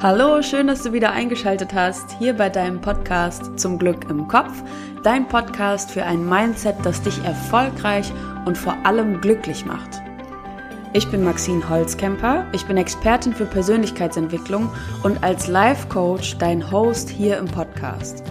Hallo, 0.00 0.40
schön, 0.42 0.68
dass 0.68 0.84
du 0.84 0.92
wieder 0.92 1.10
eingeschaltet 1.10 1.74
hast, 1.74 2.16
hier 2.20 2.32
bei 2.32 2.48
deinem 2.48 2.80
Podcast 2.80 3.58
Zum 3.58 3.80
Glück 3.80 4.08
im 4.08 4.28
Kopf, 4.28 4.52
dein 5.02 5.26
Podcast 5.26 5.90
für 5.90 6.04
ein 6.04 6.24
Mindset, 6.24 6.76
das 6.84 7.02
dich 7.02 7.18
erfolgreich 7.24 8.12
und 8.44 8.56
vor 8.56 8.76
allem 8.84 9.20
glücklich 9.20 9.66
macht. 9.66 10.00
Ich 10.92 11.10
bin 11.10 11.24
Maxine 11.24 11.68
Holzkemper, 11.68 12.46
ich 12.52 12.64
bin 12.64 12.76
Expertin 12.76 13.34
für 13.34 13.44
Persönlichkeitsentwicklung 13.44 14.70
und 15.02 15.24
als 15.24 15.48
Life 15.48 15.88
Coach 15.88 16.38
dein 16.38 16.70
Host 16.70 17.10
hier 17.10 17.36
im 17.36 17.46
Podcast. 17.46 18.22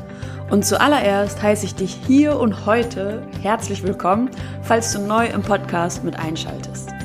Und 0.49 0.65
zuallererst 0.65 1.43
heiße 1.43 1.65
ich 1.65 1.75
dich 1.75 1.99
hier 2.07 2.39
und 2.39 2.65
heute 2.65 3.27
herzlich 3.41 3.83
willkommen, 3.83 4.29
falls 4.61 4.93
du 4.93 4.99
neu 4.99 5.27
im 5.27 5.41
Podcast 5.41 6.05
mit 6.05 6.17
einschaltest. 6.17 6.96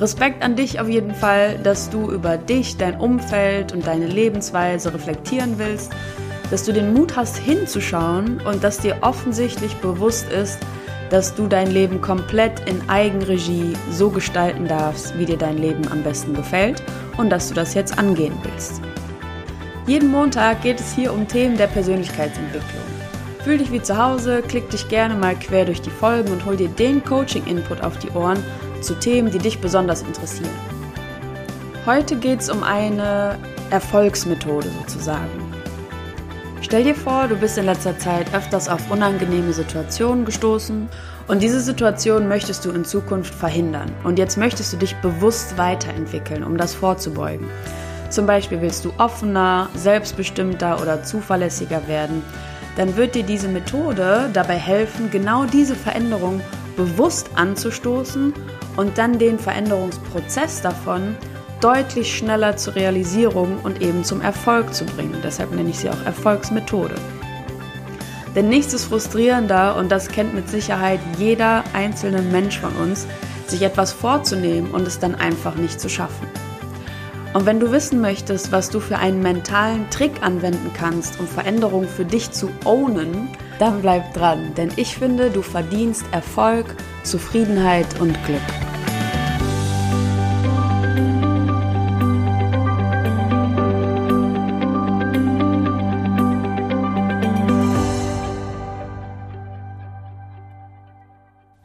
Respekt 0.00 0.42
an 0.42 0.56
dich 0.56 0.80
auf 0.80 0.88
jeden 0.88 1.14
Fall, 1.14 1.58
dass 1.58 1.90
du 1.90 2.10
über 2.10 2.38
dich, 2.38 2.78
dein 2.78 2.98
Umfeld 2.98 3.72
und 3.72 3.86
deine 3.86 4.06
Lebensweise 4.06 4.94
reflektieren 4.94 5.58
willst, 5.58 5.92
dass 6.50 6.64
du 6.64 6.72
den 6.72 6.94
Mut 6.94 7.16
hast 7.16 7.36
hinzuschauen 7.36 8.40
und 8.40 8.64
dass 8.64 8.78
dir 8.78 8.96
offensichtlich 9.02 9.76
bewusst 9.76 10.30
ist, 10.30 10.58
dass 11.10 11.34
du 11.34 11.46
dein 11.46 11.70
Leben 11.70 12.00
komplett 12.00 12.66
in 12.66 12.88
Eigenregie 12.88 13.74
so 13.90 14.08
gestalten 14.08 14.66
darfst, 14.66 15.18
wie 15.18 15.26
dir 15.26 15.36
dein 15.36 15.58
Leben 15.58 15.86
am 15.90 16.02
besten 16.02 16.32
gefällt 16.32 16.82
und 17.18 17.28
dass 17.28 17.48
du 17.48 17.54
das 17.54 17.74
jetzt 17.74 17.98
angehen 17.98 18.34
willst. 18.42 18.80
Jeden 19.86 20.10
Montag 20.10 20.62
geht 20.62 20.80
es 20.80 20.94
hier 20.94 21.12
um 21.12 21.28
Themen 21.28 21.58
der 21.58 21.66
Persönlichkeitsentwicklung. 21.66 22.84
Fühl 23.44 23.58
dich 23.58 23.70
wie 23.70 23.82
zu 23.82 24.02
Hause, 24.02 24.42
klick 24.46 24.70
dich 24.70 24.88
gerne 24.88 25.14
mal 25.14 25.34
quer 25.34 25.66
durch 25.66 25.82
die 25.82 25.90
Folgen 25.90 26.30
und 26.30 26.46
hol 26.46 26.56
dir 26.56 26.68
den 26.68 27.04
Coaching-Input 27.04 27.82
auf 27.82 27.98
die 27.98 28.10
Ohren, 28.10 28.42
zu 28.80 28.94
Themen, 28.94 29.30
die 29.30 29.38
dich 29.38 29.60
besonders 29.60 30.02
interessieren. 30.02 30.50
Heute 31.86 32.16
geht 32.16 32.40
es 32.40 32.50
um 32.50 32.62
eine 32.62 33.38
Erfolgsmethode 33.70 34.68
sozusagen. 34.80 35.50
Stell 36.62 36.84
dir 36.84 36.94
vor, 36.94 37.26
du 37.26 37.36
bist 37.36 37.58
in 37.58 37.64
letzter 37.64 37.98
Zeit 37.98 38.32
öfters 38.34 38.68
auf 38.68 38.90
unangenehme 38.90 39.52
Situationen 39.52 40.24
gestoßen 40.24 40.88
und 41.26 41.42
diese 41.42 41.60
Situation 41.60 42.28
möchtest 42.28 42.64
du 42.64 42.70
in 42.70 42.84
Zukunft 42.84 43.34
verhindern. 43.34 43.90
Und 44.04 44.18
jetzt 44.18 44.36
möchtest 44.36 44.72
du 44.72 44.76
dich 44.76 44.94
bewusst 44.96 45.56
weiterentwickeln, 45.56 46.44
um 46.44 46.56
das 46.56 46.74
vorzubeugen. 46.74 47.48
Zum 48.10 48.26
Beispiel 48.26 48.60
willst 48.60 48.84
du 48.84 48.92
offener, 48.98 49.68
selbstbestimmter 49.74 50.82
oder 50.82 51.02
zuverlässiger 51.02 51.86
werden. 51.88 52.22
Dann 52.76 52.96
wird 52.96 53.14
dir 53.14 53.22
diese 53.22 53.48
Methode 53.48 54.28
dabei 54.32 54.56
helfen, 54.56 55.10
genau 55.10 55.44
diese 55.44 55.74
Veränderung 55.74 56.40
bewusst 56.76 57.30
anzustoßen 57.34 58.32
und 58.76 58.98
dann 58.98 59.18
den 59.18 59.38
Veränderungsprozess 59.38 60.62
davon 60.62 61.16
deutlich 61.60 62.16
schneller 62.16 62.56
zur 62.56 62.74
Realisierung 62.74 63.58
und 63.62 63.82
eben 63.82 64.04
zum 64.04 64.20
Erfolg 64.20 64.74
zu 64.74 64.84
bringen. 64.84 65.16
Deshalb 65.22 65.52
nenne 65.52 65.70
ich 65.70 65.78
sie 65.78 65.90
auch 65.90 66.02
Erfolgsmethode. 66.04 66.94
Denn 68.34 68.48
nichts 68.48 68.72
ist 68.72 68.86
frustrierender 68.86 69.76
und 69.76 69.90
das 69.90 70.08
kennt 70.08 70.34
mit 70.34 70.48
Sicherheit 70.48 71.00
jeder 71.18 71.64
einzelne 71.72 72.22
Mensch 72.22 72.58
von 72.58 72.72
uns, 72.76 73.06
sich 73.48 73.62
etwas 73.62 73.92
vorzunehmen 73.92 74.70
und 74.70 74.86
es 74.86 75.00
dann 75.00 75.16
einfach 75.16 75.56
nicht 75.56 75.80
zu 75.80 75.88
schaffen. 75.88 76.28
Und 77.32 77.46
wenn 77.46 77.60
du 77.60 77.70
wissen 77.70 78.00
möchtest, 78.00 78.50
was 78.50 78.70
du 78.70 78.80
für 78.80 78.98
einen 78.98 79.22
mentalen 79.22 79.88
Trick 79.90 80.22
anwenden 80.22 80.72
kannst, 80.76 81.20
um 81.20 81.28
Veränderungen 81.28 81.88
für 81.88 82.04
dich 82.04 82.30
zu 82.32 82.50
ownen, 82.64 83.28
dann 83.60 83.82
bleib 83.82 84.14
dran, 84.14 84.54
denn 84.56 84.72
ich 84.76 84.96
finde, 84.96 85.30
du 85.30 85.42
verdienst 85.42 86.04
Erfolg, 86.12 86.74
Zufriedenheit 87.04 88.00
und 88.00 88.16
Glück. 88.24 88.40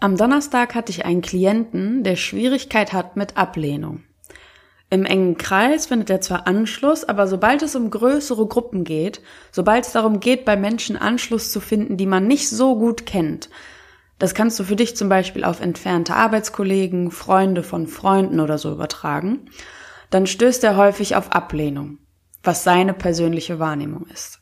Am 0.02 0.18
Donnerstag 0.18 0.76
hatte 0.76 0.92
ich 0.92 1.06
einen 1.06 1.22
Klienten, 1.22 2.04
der 2.04 2.16
Schwierigkeit 2.16 2.94
hat 2.94 3.16
mit 3.16 3.38
Ablehnung. 3.38 4.04
Im 4.96 5.04
engen 5.04 5.36
Kreis 5.36 5.88
findet 5.88 6.10
er 6.10 6.22
zwar 6.22 6.48
Anschluss, 6.48 7.04
aber 7.04 7.28
sobald 7.28 7.62
es 7.62 7.76
um 7.76 7.90
größere 7.90 8.48
Gruppen 8.48 8.86
geht, 8.86 9.20
sobald 9.52 9.86
es 9.86 9.92
darum 9.92 10.22
geht, 10.22 10.46
bei 10.46 10.56
Menschen 10.56 10.96
Anschluss 10.96 11.52
zu 11.52 11.60
finden, 11.60 11.98
die 11.98 12.06
man 12.06 12.28
nicht 12.28 12.48
so 12.50 12.80
gut 12.80 13.06
kennt, 13.06 13.50
das 14.20 14.34
kannst 14.34 14.58
du 14.58 14.64
für 14.64 14.78
dich 14.78 14.96
zum 14.96 15.10
Beispiel 15.10 15.44
auf 15.44 15.60
entfernte 15.60 16.16
Arbeitskollegen, 16.16 17.12
Freunde 17.12 17.62
von 17.62 17.88
Freunden 17.88 18.40
oder 18.40 18.58
so 18.58 18.72
übertragen, 18.72 19.50
dann 20.12 20.28
stößt 20.28 20.64
er 20.64 20.78
häufig 20.78 21.18
auf 21.18 21.34
Ablehnung, 21.34 21.98
was 22.42 22.64
seine 22.64 22.94
persönliche 22.94 23.60
Wahrnehmung 23.60 24.06
ist. 24.14 24.40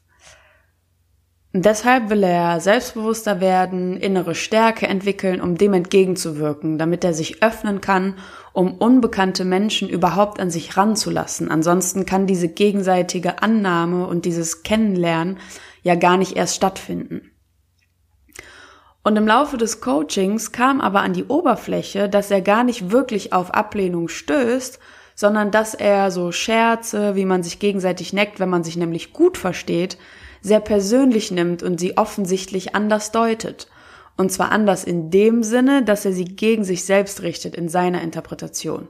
Deshalb 1.56 2.10
will 2.10 2.24
er 2.24 2.60
selbstbewusster 2.60 3.40
werden, 3.40 3.96
innere 3.96 4.34
Stärke 4.34 4.88
entwickeln, 4.88 5.40
um 5.40 5.56
dem 5.56 5.74
entgegenzuwirken, 5.74 6.80
damit 6.80 7.04
er 7.04 7.14
sich 7.14 7.44
öffnen 7.44 7.80
kann, 7.80 8.16
um 8.54 8.74
unbekannte 8.74 9.46
Menschen 9.46 9.88
überhaupt 9.88 10.40
an 10.40 10.50
sich 10.50 10.76
ranzulassen. 10.78 11.52
Ansonsten 11.52 12.08
kann 12.08 12.26
diese 12.26 12.50
gegenseitige 12.50 13.44
Annahme 13.44 14.08
und 14.08 14.26
dieses 14.26 14.64
Kennenlernen 14.64 15.38
ja 15.84 15.94
gar 15.94 16.18
nicht 16.18 16.36
erst 16.36 16.56
stattfinden. 16.56 17.30
Und 19.04 19.16
im 19.16 19.28
Laufe 19.28 19.58
des 19.58 19.80
Coachings 19.80 20.54
kam 20.54 20.82
aber 20.82 21.02
an 21.02 21.14
die 21.14 21.26
Oberfläche, 21.26 22.10
dass 22.10 22.32
er 22.32 22.42
gar 22.42 22.64
nicht 22.64 22.90
wirklich 22.90 23.32
auf 23.32 23.54
Ablehnung 23.54 24.08
stößt, 24.08 24.80
sondern 25.14 25.52
dass 25.52 25.76
er 25.76 26.10
so 26.10 26.32
Scherze, 26.32 27.16
wie 27.16 27.26
man 27.26 27.44
sich 27.44 27.60
gegenseitig 27.60 28.12
neckt, 28.12 28.40
wenn 28.40 28.50
man 28.50 28.64
sich 28.64 28.76
nämlich 28.76 29.14
gut 29.14 29.38
versteht, 29.38 30.00
sehr 30.44 30.60
persönlich 30.60 31.32
nimmt 31.32 31.64
und 31.64 31.80
sie 31.80 31.98
offensichtlich 31.98 32.76
anders 32.76 33.12
deutet. 33.12 33.68
Und 34.16 34.32
zwar 34.32 34.52
anders 34.52 34.84
in 34.84 35.10
dem 35.10 35.42
Sinne, 35.42 35.84
dass 35.84 36.06
er 36.06 36.14
sie 36.14 36.26
gegen 36.26 36.64
sich 36.64 36.86
selbst 36.86 37.24
richtet 37.24 37.56
in 37.56 37.70
seiner 37.70 38.02
Interpretation. 38.04 38.88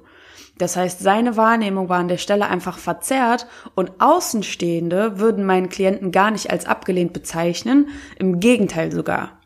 Das 0.57 0.75
heißt, 0.75 0.99
seine 0.99 1.37
Wahrnehmung 1.37 1.89
war 1.89 1.99
an 1.99 2.09
der 2.09 2.17
Stelle 2.17 2.47
einfach 2.47 2.77
verzerrt 2.77 3.47
und 3.73 3.91
Außenstehende 3.99 5.19
würden 5.19 5.45
meinen 5.45 5.69
Klienten 5.69 6.11
gar 6.11 6.31
nicht 6.31 6.51
als 6.51 6.65
abgelehnt 6.65 7.13
bezeichnen, 7.13 7.89
im 8.17 8.39
Gegenteil 8.39 8.91
sogar. 8.91 9.39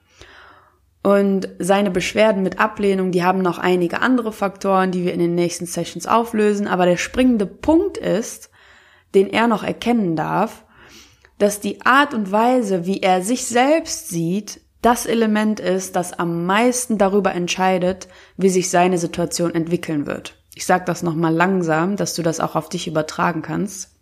Und 1.04 1.48
seine 1.60 1.92
Beschwerden 1.92 2.44
mit 2.44 2.60
Ablehnung, 2.60 3.12
die 3.12 3.24
haben 3.24 3.42
noch 3.42 3.60
einige 3.60 4.02
andere 4.02 4.34
Faktoren, 4.34 4.92
die 4.92 5.06
wir 5.06 5.14
in 5.14 5.20
den 5.20 5.36
nächsten 5.36 5.66
Sessions 5.66 6.08
auflösen, 6.08 6.68
aber 6.68 6.86
der 6.86 6.98
springende 6.98 7.46
Punkt 7.46 7.98
ist, 7.98 8.50
den 9.16 9.28
er 9.28 9.48
noch 9.48 9.64
erkennen 9.64 10.18
darf, 10.18 10.66
dass 11.38 11.60
die 11.60 11.86
Art 11.86 12.14
und 12.14 12.32
Weise, 12.32 12.86
wie 12.86 13.02
er 13.02 13.22
sich 13.22 13.46
selbst 13.46 14.10
sieht, 14.10 14.62
das 14.82 15.06
Element 15.06 15.60
ist, 15.60 15.96
das 15.96 16.14
am 16.14 16.46
meisten 16.46 16.98
darüber 16.98 17.34
entscheidet, 17.34 18.08
wie 18.38 18.50
sich 18.50 18.70
seine 18.70 18.98
Situation 18.98 19.54
entwickeln 19.54 20.06
wird. 20.06 20.38
Ich 20.56 20.66
sage 20.66 20.86
das 20.86 21.04
nochmal 21.04 21.34
langsam, 21.34 21.98
dass 21.98 22.16
du 22.16 22.24
das 22.24 22.40
auch 22.40 22.56
auf 22.56 22.70
dich 22.70 22.88
übertragen 22.88 23.42
kannst. 23.42 23.96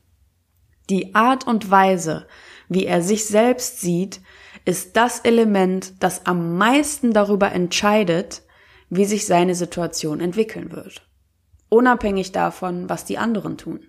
Die 0.90 1.16
Art 1.16 1.47
und 1.47 1.69
Weise, 1.72 2.28
wie 2.69 2.85
er 2.85 3.01
sich 3.01 3.25
selbst 3.25 3.81
sieht, 3.81 4.22
ist 4.63 4.95
das 4.95 5.19
Element, 5.19 5.94
das 6.00 6.25
am 6.25 6.57
meisten 6.57 7.13
darüber 7.13 7.51
entscheidet, 7.51 8.44
wie 8.90 9.06
sich 9.06 9.25
seine 9.25 9.56
Situation 9.56 10.19
entwickeln 10.19 10.72
wird. 10.72 11.07
Unabhängig 11.69 12.31
davon, 12.31 12.90
was 12.90 13.06
die 13.06 13.18
anderen 13.18 13.57
tun. 13.57 13.81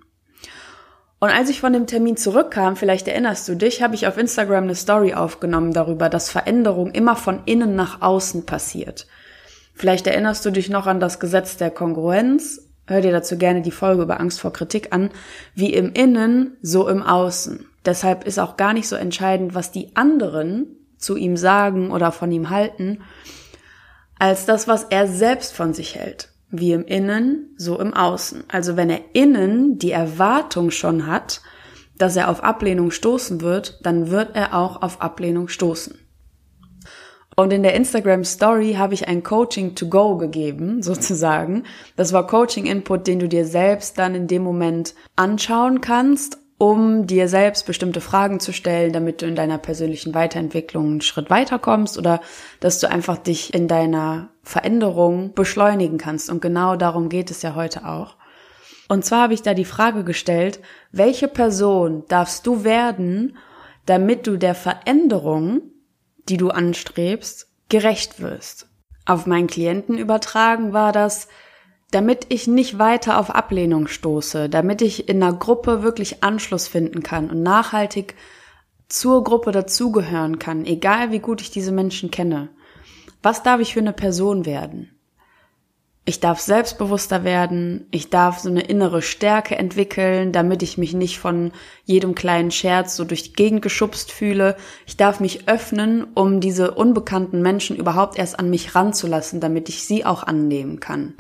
Und 1.18 1.30
als 1.30 1.48
ich 1.48 1.60
von 1.60 1.72
dem 1.72 1.86
Termin 1.86 2.16
zurückkam, 2.16 2.76
vielleicht 2.76 3.08
erinnerst 3.08 3.48
du 3.48 3.54
dich, 3.54 3.82
habe 3.82 3.94
ich 3.94 4.06
auf 4.06 4.18
Instagram 4.18 4.64
eine 4.64 4.74
Story 4.74 5.14
aufgenommen 5.14 5.72
darüber, 5.72 6.10
dass 6.10 6.30
Veränderung 6.30 6.90
immer 6.90 7.16
von 7.16 7.40
innen 7.46 7.74
nach 7.74 8.02
außen 8.02 8.44
passiert. 8.44 9.06
Vielleicht 9.74 10.06
erinnerst 10.06 10.44
du 10.44 10.50
dich 10.50 10.68
noch 10.68 10.86
an 10.86 11.00
das 11.00 11.18
Gesetz 11.18 11.56
der 11.56 11.70
Kongruenz. 11.70 12.68
Hör 12.86 13.00
dir 13.00 13.12
dazu 13.12 13.38
gerne 13.38 13.62
die 13.62 13.70
Folge 13.70 14.02
über 14.02 14.20
Angst 14.20 14.40
vor 14.40 14.52
Kritik 14.52 14.92
an. 14.92 15.10
Wie 15.54 15.72
im 15.72 15.92
Innen, 15.92 16.56
so 16.60 16.86
im 16.88 17.02
Außen. 17.02 17.66
Deshalb 17.84 18.24
ist 18.24 18.38
auch 18.38 18.56
gar 18.56 18.74
nicht 18.74 18.88
so 18.88 18.96
entscheidend, 18.96 19.54
was 19.54 19.72
die 19.72 19.96
anderen 19.96 20.66
zu 20.98 21.16
ihm 21.16 21.36
sagen 21.36 21.90
oder 21.90 22.12
von 22.12 22.30
ihm 22.30 22.50
halten, 22.50 23.02
als 24.18 24.44
das, 24.44 24.68
was 24.68 24.84
er 24.84 25.06
selbst 25.06 25.54
von 25.54 25.72
sich 25.72 25.94
hält 25.94 26.30
wie 26.50 26.72
im 26.72 26.84
Innen, 26.84 27.54
so 27.56 27.78
im 27.78 27.94
Außen. 27.94 28.44
Also 28.48 28.76
wenn 28.76 28.90
er 28.90 29.00
innen 29.12 29.78
die 29.78 29.90
Erwartung 29.90 30.70
schon 30.70 31.06
hat, 31.06 31.40
dass 31.98 32.16
er 32.16 32.28
auf 32.28 32.44
Ablehnung 32.44 32.90
stoßen 32.90 33.40
wird, 33.40 33.80
dann 33.82 34.10
wird 34.10 34.36
er 34.36 34.54
auch 34.54 34.82
auf 34.82 35.00
Ablehnung 35.00 35.48
stoßen. 35.48 35.98
Und 37.38 37.52
in 37.52 37.62
der 37.62 37.74
Instagram 37.74 38.24
Story 38.24 38.74
habe 38.78 38.94
ich 38.94 39.08
ein 39.08 39.22
Coaching 39.22 39.74
to 39.74 39.88
go 39.88 40.16
gegeben, 40.16 40.82
sozusagen. 40.82 41.64
Das 41.96 42.12
war 42.12 42.26
Coaching 42.26 42.66
Input, 42.66 43.06
den 43.06 43.18
du 43.18 43.28
dir 43.28 43.44
selbst 43.44 43.98
dann 43.98 44.14
in 44.14 44.26
dem 44.26 44.42
Moment 44.42 44.94
anschauen 45.16 45.80
kannst 45.80 46.38
um 46.58 47.06
dir 47.06 47.28
selbst 47.28 47.66
bestimmte 47.66 48.00
Fragen 48.00 48.40
zu 48.40 48.52
stellen, 48.52 48.92
damit 48.92 49.20
du 49.20 49.26
in 49.26 49.36
deiner 49.36 49.58
persönlichen 49.58 50.14
Weiterentwicklung 50.14 50.86
einen 50.86 51.00
Schritt 51.02 51.28
weiterkommst 51.28 51.98
oder 51.98 52.20
dass 52.60 52.80
du 52.80 52.88
einfach 52.88 53.18
dich 53.18 53.52
in 53.52 53.68
deiner 53.68 54.30
Veränderung 54.42 55.34
beschleunigen 55.34 55.98
kannst. 55.98 56.30
Und 56.30 56.40
genau 56.40 56.76
darum 56.76 57.08
geht 57.08 57.30
es 57.30 57.42
ja 57.42 57.54
heute 57.54 57.86
auch. 57.86 58.16
Und 58.88 59.04
zwar 59.04 59.22
habe 59.22 59.34
ich 59.34 59.42
da 59.42 59.52
die 59.52 59.64
Frage 59.64 60.04
gestellt, 60.04 60.60
welche 60.92 61.28
Person 61.28 62.04
darfst 62.08 62.46
du 62.46 62.64
werden, 62.64 63.36
damit 63.84 64.26
du 64.26 64.36
der 64.36 64.54
Veränderung, 64.54 65.60
die 66.28 66.36
du 66.36 66.50
anstrebst, 66.50 67.48
gerecht 67.68 68.20
wirst? 68.20 68.68
Auf 69.04 69.26
meinen 69.26 69.46
Klienten 69.46 69.98
übertragen 69.98 70.72
war 70.72 70.92
das, 70.92 71.28
damit 71.90 72.26
ich 72.30 72.46
nicht 72.46 72.78
weiter 72.78 73.18
auf 73.18 73.30
Ablehnung 73.30 73.86
stoße, 73.86 74.48
damit 74.48 74.82
ich 74.82 75.08
in 75.08 75.22
einer 75.22 75.32
Gruppe 75.32 75.82
wirklich 75.82 76.22
Anschluss 76.22 76.68
finden 76.68 77.02
kann 77.02 77.30
und 77.30 77.42
nachhaltig 77.42 78.14
zur 78.88 79.24
Gruppe 79.24 79.52
dazugehören 79.52 80.38
kann, 80.38 80.64
egal 80.64 81.10
wie 81.10 81.18
gut 81.20 81.40
ich 81.40 81.50
diese 81.50 81.72
Menschen 81.72 82.10
kenne. 82.10 82.48
Was 83.22 83.42
darf 83.42 83.60
ich 83.60 83.74
für 83.74 83.80
eine 83.80 83.92
Person 83.92 84.46
werden? 84.46 84.90
Ich 86.08 86.20
darf 86.20 86.38
selbstbewusster 86.38 87.24
werden, 87.24 87.88
ich 87.90 88.10
darf 88.10 88.38
so 88.38 88.48
eine 88.48 88.60
innere 88.60 89.02
Stärke 89.02 89.56
entwickeln, 89.56 90.30
damit 90.30 90.62
ich 90.62 90.78
mich 90.78 90.94
nicht 90.94 91.18
von 91.18 91.50
jedem 91.84 92.14
kleinen 92.14 92.52
Scherz 92.52 92.94
so 92.94 93.04
durch 93.04 93.24
die 93.24 93.32
Gegend 93.32 93.60
geschubst 93.60 94.12
fühle. 94.12 94.56
Ich 94.86 94.96
darf 94.96 95.18
mich 95.18 95.48
öffnen, 95.48 96.06
um 96.14 96.40
diese 96.40 96.74
unbekannten 96.74 97.42
Menschen 97.42 97.74
überhaupt 97.74 98.20
erst 98.20 98.38
an 98.38 98.50
mich 98.50 98.76
ranzulassen, 98.76 99.40
damit 99.40 99.68
ich 99.68 99.82
sie 99.82 100.04
auch 100.04 100.22
annehmen 100.22 100.78
kann. 100.78 101.14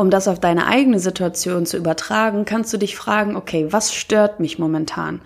Um 0.00 0.08
das 0.08 0.28
auf 0.28 0.40
deine 0.40 0.66
eigene 0.66 0.98
Situation 0.98 1.66
zu 1.66 1.76
übertragen, 1.76 2.46
kannst 2.46 2.72
du 2.72 2.78
dich 2.78 2.96
fragen, 2.96 3.36
okay, 3.36 3.66
was 3.70 3.94
stört 3.94 4.40
mich 4.40 4.58
momentan? 4.58 5.20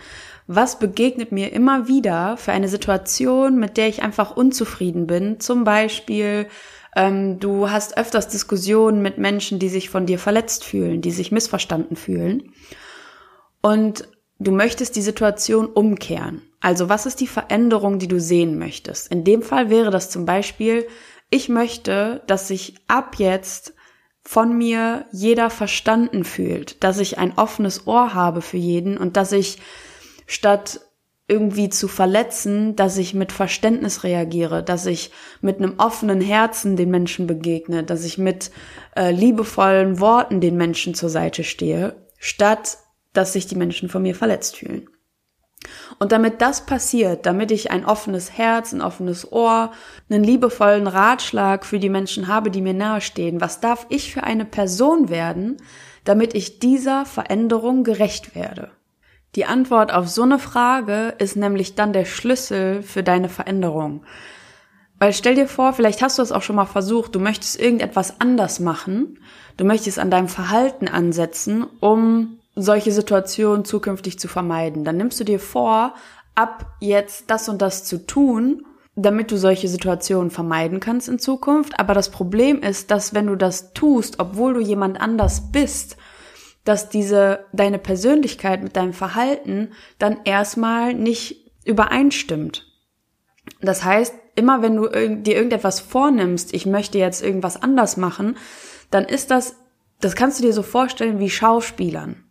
was 0.47 0.79
begegnet 0.79 1.33
mir 1.33 1.53
immer 1.53 1.89
wieder 1.89 2.37
für 2.37 2.53
eine 2.53 2.69
Situation, 2.69 3.59
mit 3.59 3.77
der 3.77 3.89
ich 3.89 4.03
einfach 4.03 4.37
unzufrieden 4.37 5.07
bin. 5.07 5.41
Zum 5.41 5.65
Beispiel, 5.65 6.49
ähm, 6.95 7.41
du 7.41 7.71
hast 7.71 7.97
öfters 7.97 8.29
Diskussionen 8.29 9.01
mit 9.01 9.17
Menschen, 9.19 9.59
die 9.59 9.69
sich 9.69 9.89
von 9.89 10.07
dir 10.07 10.19
verletzt 10.19 10.65
fühlen, 10.65 11.01
die 11.01 11.13
sich 11.13 11.33
missverstanden 11.33 11.97
fühlen. 11.97 12.53
Und 13.63 14.07
du 14.39 14.53
möchtest 14.53 14.97
die 14.97 15.03
Situation 15.03 15.67
umkehren. 15.67 16.43
Also 16.61 16.89
was 16.89 17.07
ist 17.07 17.21
die 17.21 17.27
Veränderung, 17.27 17.99
die 17.99 18.09
du 18.09 18.21
sehen 18.21 18.59
möchtest? 18.59 19.11
In 19.11 19.25
dem 19.25 19.43
Fall 19.43 19.71
wäre 19.71 19.91
das 19.91 20.11
zum 20.11 20.27
Beispiel, 20.27 20.87
ich 21.31 21.49
möchte, 21.49 22.23
dass 22.27 22.49
sich 22.49 22.75
ab 22.87 23.17
jetzt 23.19 23.75
von 24.25 24.57
mir 24.57 25.07
jeder 25.13 25.51
verstanden 25.51 26.25
fühlt, 26.25 26.83
dass 26.83 26.99
ich 26.99 27.19
ein 27.19 27.37
offenes 27.37 27.87
Ohr 27.87 28.15
habe 28.15 28.41
für 28.41 28.57
jeden 28.57 28.97
und 28.97 29.17
dass 29.17 29.33
ich 29.33 29.59
statt 30.27 30.81
irgendwie 31.27 31.71
zu 31.71 31.89
verletzen, 31.89 32.77
dass 32.77 32.99
ich 32.99 33.15
mit 33.15 33.33
Verständnis 33.33 34.05
reagiere, 34.05 34.63
dass 34.63 34.85
ich 34.87 35.11
mit 35.41 35.59
einem 35.59 35.75
offenen 35.79 36.21
Herzen 36.21 36.77
den 36.77 36.91
Menschen 36.91 37.27
begegne, 37.27 37.83
dass 37.83 38.05
ich 38.05 38.19
mit 38.19 38.51
äh, 38.95 39.11
liebevollen 39.11 40.01
Worten 40.01 40.41
den 40.41 40.57
Menschen 40.57 40.95
zur 40.95 41.09
Seite 41.09 41.45
stehe, 41.45 41.97
statt 42.19 42.79
dass 43.15 43.33
sich 43.33 43.47
die 43.47 43.55
Menschen 43.55 43.89
von 43.89 44.03
mir 44.03 44.15
verletzt 44.15 44.57
fühlen. 44.57 44.89
Und 45.99 46.13
damit 46.13 46.41
das 46.41 46.67
passiert, 46.67 47.27
damit 47.27 47.51
ich 47.51 47.71
ein 47.71 47.85
offenes 47.85 48.33
Herz, 48.33 48.73
ein 48.73 48.83
offenes 48.83 49.31
Ohr, 49.33 49.73
einen 50.11 50.25
liebevollen 50.25 50.87
Ratschlag 50.87 51.65
für 51.65 51.79
die 51.79 51.89
Menschen 51.89 52.29
habe, 52.29 52.51
die 52.51 52.61
mir 52.61 52.75
nahestehen, 52.75 53.41
was 53.41 53.61
darf 53.61 53.87
ich 53.89 54.13
für 54.13 54.25
eine 54.25 54.45
Person 54.45 55.09
werden, 55.09 55.57
damit 56.05 56.35
ich 56.35 56.59
dieser 56.59 57.07
Veränderung 57.07 57.85
gerecht 57.85 58.35
werde? 58.35 58.71
Die 59.35 59.47
Antwort 59.47 59.93
auf 59.93 60.09
so 60.09 60.23
eine 60.23 60.39
Frage 60.39 61.15
ist 61.19 61.37
nämlich 61.37 61.75
dann 61.75 61.93
der 61.93 62.05
Schlüssel 62.05 62.83
für 62.83 63.03
deine 63.03 63.29
Veränderung. 63.29 64.05
Weil 64.99 65.13
stell 65.13 65.35
dir 65.35 65.49
vor, 65.49 65.73
vielleicht 65.73 66.03
hast 66.03 66.19
du 66.19 66.23
es 66.23 66.31
auch 66.31 66.43
schon 66.43 66.57
mal 66.57 66.67
versucht, 66.67 67.15
du 67.15 67.21
möchtest 67.21 67.61
irgendetwas 67.61 68.21
anders 68.21 68.61
machen, 68.61 69.19
du 69.57 69.65
möchtest 69.65 69.99
an 69.99 70.11
deinem 70.11 70.29
Verhalten 70.29 70.87
ansetzen, 70.87 71.67
um 71.81 72.39
solche 72.55 72.93
Situationen 72.93 73.65
zukünftig 73.65 74.19
zu 74.19 74.29
vermeiden. 74.29 74.85
Dann 74.85 74.97
nimmst 74.97 75.19
du 75.21 75.25
dir 75.25 75.41
vor, 75.41 75.95
ab 76.35 76.77
jetzt 76.81 77.31
das 77.31 77.49
und 77.49 77.61
das 77.63 77.85
zu 77.85 78.07
tun, 78.07 78.67
damit 78.97 79.31
du 79.33 79.37
solche 79.37 79.69
Situationen 79.69 80.31
vermeiden 80.31 80.81
kannst 80.81 81.09
in 81.09 81.19
Zukunft. 81.19 81.79
Aber 81.81 81.95
das 81.95 82.11
Problem 82.11 82.61
ist, 82.61 82.91
dass 82.91 83.15
wenn 83.15 83.27
du 83.27 83.37
das 83.37 83.73
tust, 83.73 84.21
obwohl 84.21 84.55
du 84.55 84.61
jemand 84.61 85.01
anders 85.01 85.51
bist, 85.51 85.97
dass 86.65 86.89
diese, 86.89 87.45
deine 87.53 87.79
Persönlichkeit 87.79 88.63
mit 88.63 88.77
deinem 88.77 88.93
Verhalten 88.93 89.73
dann 89.99 90.19
erstmal 90.25 90.95
nicht 90.95 91.53
übereinstimmt. 91.65 92.67
Das 93.61 93.85
heißt, 93.85 94.15
immer 94.37 94.63
wenn 94.63 94.77
du 94.77 94.89
dir 94.89 95.37
irgendetwas 95.37 95.81
vornimmst, 95.81 96.55
ich 96.55 96.67
möchte 96.67 96.99
jetzt 96.99 97.23
irgendwas 97.23 97.61
anders 97.61 97.97
machen, 97.97 98.37
dann 98.91 99.05
ist 99.05 99.31
das, 99.31 99.57
das 100.01 100.15
kannst 100.15 100.39
du 100.39 100.45
dir 100.45 100.53
so 100.53 100.63
vorstellen 100.63 101.19
wie 101.19 101.31
Schauspielern. 101.31 102.24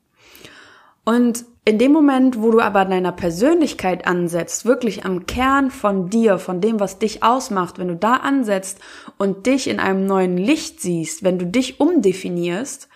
Und 1.05 1.45
in 1.65 1.79
dem 1.79 1.91
Moment, 1.91 2.41
wo 2.41 2.51
du 2.51 2.59
aber 2.59 2.85
deiner 2.85 3.11
Persönlichkeit 3.11 4.05
ansetzt, 4.05 4.65
wirklich 4.65 5.05
am 5.05 5.25
Kern 5.25 5.71
von 5.71 6.09
dir, 6.09 6.38
von 6.38 6.59
dem, 6.59 6.79
was 6.79 7.00
dich 7.00 7.23
ausmacht, 7.23 7.79
wenn 7.79 7.88
du 7.88 7.95
da 7.95 8.15
ansetzt 8.17 8.79
und 9.17 9.45
dich 9.45 9.69
in 9.69 9.79
einem 9.79 10.05
neuen 10.05 10.38
Licht 10.38 10.81
siehst, 10.81 11.23
wenn 11.23 11.39
du 11.39 11.45
dich 11.45 11.79
umdefinierst, 11.79 12.89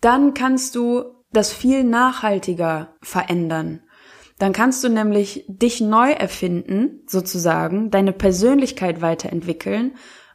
dann 0.00 0.34
kannst 0.34 0.74
du 0.74 1.04
das 1.32 1.52
viel 1.52 1.84
nachhaltiger 1.84 2.94
verändern. 3.00 3.82
Dann 4.38 4.52
kannst 4.52 4.82
du 4.82 4.88
nämlich 4.88 5.44
dich 5.46 5.80
neu 5.80 6.10
erfinden, 6.10 7.02
sozusagen, 7.06 7.90
deine 7.90 8.12
Persönlichkeit 8.12 9.02
weiterentwickeln. 9.02 9.92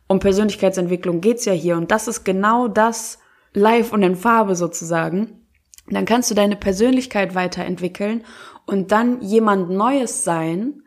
Um 0.08 0.20
Persönlichkeitsentwicklung 0.20 1.22
geht's 1.22 1.46
ja 1.46 1.54
hier 1.54 1.76
und 1.76 1.92
das 1.92 2.08
ist 2.08 2.24
genau 2.24 2.68
das 2.68 3.18
live 3.54 3.92
und 3.92 4.04
in 4.04 4.16
Farbe 4.16 4.56
sozusagen. 4.56 5.45
Dann 5.88 6.06
kannst 6.06 6.32
du 6.32 6.36
deine 6.36 6.56
Persönlichkeit 6.56 7.36
weiterentwickeln 7.36 8.24
und 8.66 8.92
dann 8.92 9.22
jemand 9.22 9.70
Neues 9.70 10.24
sein, 10.24 10.82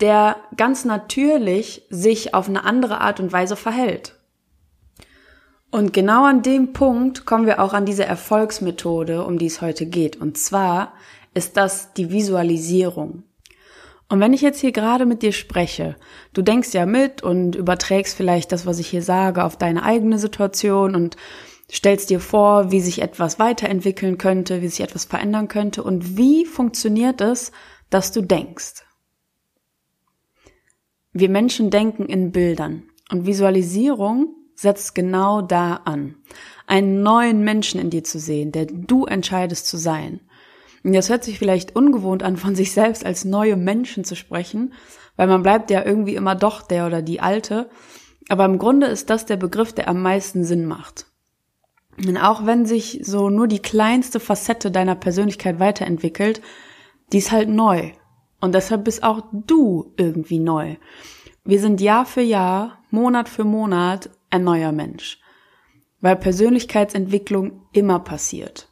der 0.00 0.36
ganz 0.56 0.84
natürlich 0.84 1.82
sich 1.90 2.34
auf 2.34 2.48
eine 2.48 2.64
andere 2.64 3.00
Art 3.00 3.18
und 3.18 3.32
Weise 3.32 3.56
verhält. 3.56 4.14
Und 5.70 5.92
genau 5.92 6.24
an 6.24 6.42
dem 6.42 6.72
Punkt 6.72 7.26
kommen 7.26 7.46
wir 7.46 7.60
auch 7.60 7.72
an 7.72 7.86
diese 7.86 8.04
Erfolgsmethode, 8.04 9.24
um 9.24 9.38
die 9.38 9.46
es 9.46 9.60
heute 9.60 9.86
geht. 9.86 10.16
Und 10.16 10.38
zwar 10.38 10.92
ist 11.34 11.56
das 11.56 11.92
die 11.92 12.10
Visualisierung. 12.10 13.24
Und 14.08 14.20
wenn 14.20 14.32
ich 14.32 14.40
jetzt 14.40 14.60
hier 14.60 14.70
gerade 14.70 15.04
mit 15.04 15.22
dir 15.22 15.32
spreche, 15.32 15.96
du 16.32 16.42
denkst 16.42 16.72
ja 16.72 16.86
mit 16.86 17.22
und 17.22 17.56
überträgst 17.56 18.16
vielleicht 18.16 18.52
das, 18.52 18.64
was 18.64 18.78
ich 18.78 18.86
hier 18.86 19.02
sage, 19.02 19.42
auf 19.42 19.56
deine 19.56 19.82
eigene 19.82 20.18
Situation 20.18 20.94
und 20.94 21.16
stellst 21.70 22.10
dir 22.10 22.20
vor, 22.20 22.70
wie 22.70 22.80
sich 22.80 23.02
etwas 23.02 23.38
weiterentwickeln 23.38 24.18
könnte, 24.18 24.62
wie 24.62 24.68
sich 24.68 24.80
etwas 24.80 25.04
verändern 25.04 25.48
könnte 25.48 25.82
und 25.82 26.16
wie 26.16 26.44
funktioniert 26.44 27.20
es, 27.20 27.52
dass 27.90 28.12
du 28.12 28.22
denkst. 28.22 28.84
Wir 31.12 31.28
Menschen 31.28 31.70
denken 31.70 32.06
in 32.06 32.30
Bildern 32.30 32.84
und 33.10 33.26
Visualisierung 33.26 34.34
setzt 34.54 34.94
genau 34.94 35.42
da 35.42 35.74
an. 35.84 36.16
Einen 36.66 37.02
neuen 37.02 37.42
Menschen 37.42 37.80
in 37.80 37.90
dir 37.90 38.04
zu 38.04 38.18
sehen, 38.18 38.52
der 38.52 38.66
du 38.66 39.04
entscheidest 39.06 39.66
zu 39.66 39.76
sein. 39.76 40.20
Und 40.82 40.94
das 40.94 41.10
hört 41.10 41.24
sich 41.24 41.38
vielleicht 41.38 41.74
ungewohnt 41.74 42.22
an, 42.22 42.36
von 42.36 42.54
sich 42.54 42.72
selbst 42.72 43.04
als 43.04 43.24
neue 43.24 43.56
Menschen 43.56 44.04
zu 44.04 44.14
sprechen, 44.14 44.72
weil 45.16 45.26
man 45.26 45.42
bleibt 45.42 45.70
ja 45.70 45.84
irgendwie 45.84 46.14
immer 46.14 46.34
doch 46.34 46.62
der 46.62 46.86
oder 46.86 47.02
die 47.02 47.20
Alte. 47.20 47.70
Aber 48.28 48.44
im 48.44 48.58
Grunde 48.58 48.86
ist 48.86 49.10
das 49.10 49.26
der 49.26 49.36
Begriff, 49.36 49.72
der 49.72 49.88
am 49.88 50.02
meisten 50.02 50.44
Sinn 50.44 50.66
macht. 50.66 51.06
Und 52.04 52.16
auch 52.18 52.44
wenn 52.44 52.66
sich 52.66 53.00
so 53.02 53.30
nur 53.30 53.48
die 53.48 53.60
kleinste 53.60 54.20
Facette 54.20 54.70
deiner 54.70 54.94
Persönlichkeit 54.94 55.58
weiterentwickelt, 55.58 56.42
die 57.12 57.18
ist 57.18 57.32
halt 57.32 57.48
neu. 57.48 57.92
Und 58.40 58.54
deshalb 58.54 58.84
bist 58.84 59.02
auch 59.02 59.22
du 59.32 59.92
irgendwie 59.96 60.38
neu. 60.38 60.76
Wir 61.44 61.60
sind 61.60 61.80
Jahr 61.80 62.04
für 62.04 62.20
Jahr, 62.20 62.78
Monat 62.90 63.28
für 63.28 63.44
Monat 63.44 64.10
ein 64.30 64.44
neuer 64.44 64.72
Mensch. 64.72 65.20
Weil 66.00 66.16
Persönlichkeitsentwicklung 66.16 67.62
immer 67.72 68.00
passiert. 68.00 68.68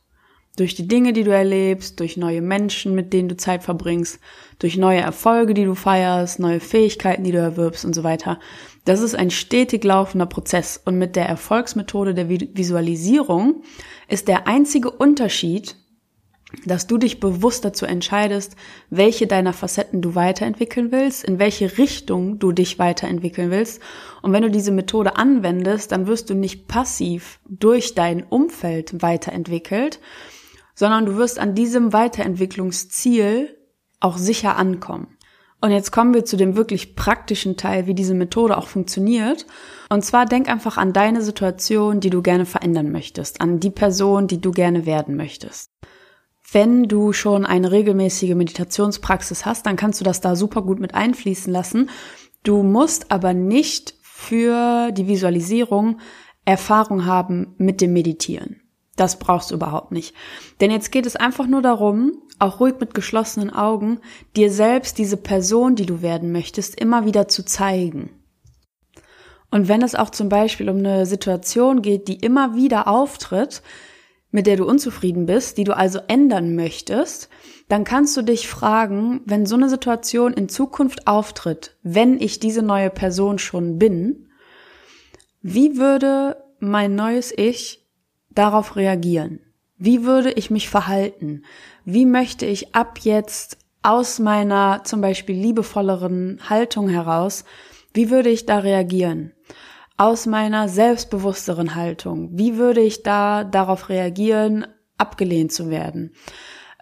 Durch 0.57 0.75
die 0.75 0.87
Dinge, 0.87 1.12
die 1.12 1.25
du 1.25 1.33
erlebst, 1.33 1.99
durch 1.99 2.16
neue 2.16 2.43
Menschen, 2.43 2.95
mit 2.95 3.12
denen 3.12 3.28
du 3.28 3.37
Zeit 3.37 3.64
verbringst, 3.64 4.21
durch 4.59 4.76
neue 4.76 5.00
Erfolge, 5.00 5.52
die 5.54 5.64
du 5.64 5.75
feierst, 5.75 6.38
neue 6.38 6.61
Fähigkeiten, 6.61 7.25
die 7.25 7.33
du 7.33 7.38
erwirbst 7.38 7.85
und 7.85 7.95
so 7.95 8.04
weiter. 8.04 8.38
Das 8.85 9.00
ist 9.00 9.14
ein 9.14 9.31
stetig 9.31 9.83
laufender 9.83 10.26
Prozess 10.26 10.81
und 10.85 10.99
mit 10.99 11.17
der 11.17 11.26
Erfolgsmethode 11.26 12.14
der 12.14 12.29
Visualisierung 12.29 13.62
ist 14.09 14.29
der 14.29 14.47
einzige 14.47 14.91
Unterschied, 14.91 15.76
dass 16.67 16.87
du 16.87 16.99
dich 16.99 17.19
bewusst 17.19 17.64
dazu 17.64 17.87
entscheidest, 17.87 18.57
welche 18.91 19.26
deiner 19.26 19.53
Facetten 19.53 20.03
du 20.03 20.14
weiterentwickeln 20.14 20.93
willst, 20.93 21.25
in 21.25 21.38
welche 21.38 21.79
Richtung 21.79 22.38
du 22.38 22.53
dich 22.53 22.79
weiterentwickeln 22.79 23.50
willst. 23.50 23.81
Und 24.23 24.33
wenn 24.33 24.43
du 24.43 24.50
diese 24.50 24.71
Methode 24.71 25.17
anwendest, 25.17 25.91
dann 25.93 26.07
wirst 26.07 26.31
du 26.31 26.35
nicht 26.35 26.69
passiv 26.69 27.41
durch 27.49 27.95
dein 27.95 28.23
Umfeld 28.23 29.03
weiterentwickelt, 29.03 29.99
sondern 30.75 31.07
du 31.07 31.17
wirst 31.17 31.38
an 31.38 31.55
diesem 31.55 31.93
Weiterentwicklungsziel 31.93 33.57
auch 34.00 34.19
sicher 34.19 34.57
ankommen. 34.57 35.13
Und 35.64 35.71
jetzt 35.71 35.92
kommen 35.92 36.12
wir 36.12 36.26
zu 36.26 36.37
dem 36.37 36.56
wirklich 36.56 36.94
praktischen 36.94 37.56
Teil, 37.56 37.87
wie 37.87 37.94
diese 37.94 38.12
Methode 38.12 38.59
auch 38.59 38.68
funktioniert. 38.68 39.47
Und 39.88 40.04
zwar 40.04 40.26
denk 40.26 40.47
einfach 40.47 40.76
an 40.76 40.92
deine 40.92 41.23
Situation, 41.23 42.00
die 42.00 42.11
du 42.11 42.21
gerne 42.21 42.44
verändern 42.44 42.92
möchtest, 42.92 43.40
an 43.40 43.61
die 43.61 43.71
Person, 43.71 44.26
die 44.26 44.42
du 44.42 44.50
gerne 44.50 44.85
werden 44.85 45.16
möchtest. 45.16 45.71
Wenn 46.52 46.83
du 46.83 47.14
schon 47.14 47.47
eine 47.47 47.73
regelmäßige 47.73 48.35
Meditationspraxis 48.35 49.47
hast, 49.47 49.64
dann 49.64 49.76
kannst 49.76 50.00
du 50.00 50.04
das 50.04 50.21
da 50.21 50.37
super 50.37 50.61
gut 50.61 50.80
mit 50.80 50.94
einfließen 50.94 51.50
lassen. 51.50 51.88
Du 52.42 52.62
musst 52.62 53.11
aber 53.11 53.33
nicht 53.33 53.94
für 54.02 54.92
die 54.92 55.09
Visualisierung 55.09 55.99
Erfahrung 56.44 57.06
haben 57.06 57.54
mit 57.56 57.80
dem 57.80 57.94
Meditieren. 57.94 58.61
Das 58.96 59.18
brauchst 59.18 59.50
du 59.50 59.56
überhaupt 59.56 59.92
nicht. 59.92 60.14
Denn 60.60 60.70
jetzt 60.70 60.92
geht 60.92 61.06
es 61.06 61.16
einfach 61.16 61.46
nur 61.46 61.62
darum, 61.62 62.22
auch 62.38 62.60
ruhig 62.60 62.74
mit 62.80 62.94
geschlossenen 62.94 63.50
Augen, 63.50 64.00
dir 64.36 64.50
selbst 64.50 64.98
diese 64.98 65.16
Person, 65.16 65.74
die 65.74 65.86
du 65.86 66.02
werden 66.02 66.32
möchtest, 66.32 66.78
immer 66.80 67.04
wieder 67.04 67.28
zu 67.28 67.44
zeigen. 67.44 68.10
Und 69.50 69.68
wenn 69.68 69.82
es 69.82 69.94
auch 69.94 70.10
zum 70.10 70.28
Beispiel 70.28 70.68
um 70.68 70.78
eine 70.78 71.06
Situation 71.06 71.80
geht, 71.82 72.08
die 72.08 72.16
immer 72.16 72.56
wieder 72.56 72.88
auftritt, 72.88 73.62
mit 74.32 74.48
der 74.48 74.56
du 74.56 74.64
unzufrieden 74.64 75.26
bist, 75.26 75.58
die 75.58 75.64
du 75.64 75.76
also 75.76 76.00
ändern 76.08 76.56
möchtest, 76.56 77.28
dann 77.68 77.84
kannst 77.84 78.16
du 78.16 78.22
dich 78.22 78.48
fragen, 78.48 79.20
wenn 79.26 79.46
so 79.46 79.54
eine 79.54 79.68
Situation 79.68 80.32
in 80.32 80.48
Zukunft 80.48 81.06
auftritt, 81.06 81.76
wenn 81.84 82.20
ich 82.20 82.40
diese 82.40 82.62
neue 82.62 82.90
Person 82.90 83.38
schon 83.38 83.78
bin, 83.78 84.28
wie 85.40 85.76
würde 85.76 86.42
mein 86.58 86.96
neues 86.96 87.32
Ich 87.36 87.84
darauf 88.35 88.76
reagieren? 88.76 89.41
Wie 89.76 90.05
würde 90.05 90.33
ich 90.33 90.50
mich 90.50 90.69
verhalten? 90.69 91.43
Wie 91.85 92.07
möchte 92.07 92.47
ich 92.47 92.75
ab 92.75 92.99
jetzt 93.03 93.59
aus 93.83 94.19
meiner 94.19 94.81
zum 94.85 95.03
Beispiel 95.03 95.37
liebevolleren 95.37 96.41
Haltung 96.49 96.88
heraus, 96.88 97.45
wie 97.93 98.11
würde 98.11 98.31
ich 98.31 98.47
da 98.47 98.59
reagieren? 98.59 99.33
Aus 99.97 100.26
meiner 100.26 100.69
selbstbewussteren 100.69 101.75
Haltung, 101.75 102.31
wie 102.33 102.57
würde 102.57 102.81
ich 102.81 103.03
da 103.03 103.45
darauf 103.45 103.91
reagieren, 103.91 104.67
abgelehnt 104.97 105.53
zu 105.53 105.71
werden? 105.71 106.12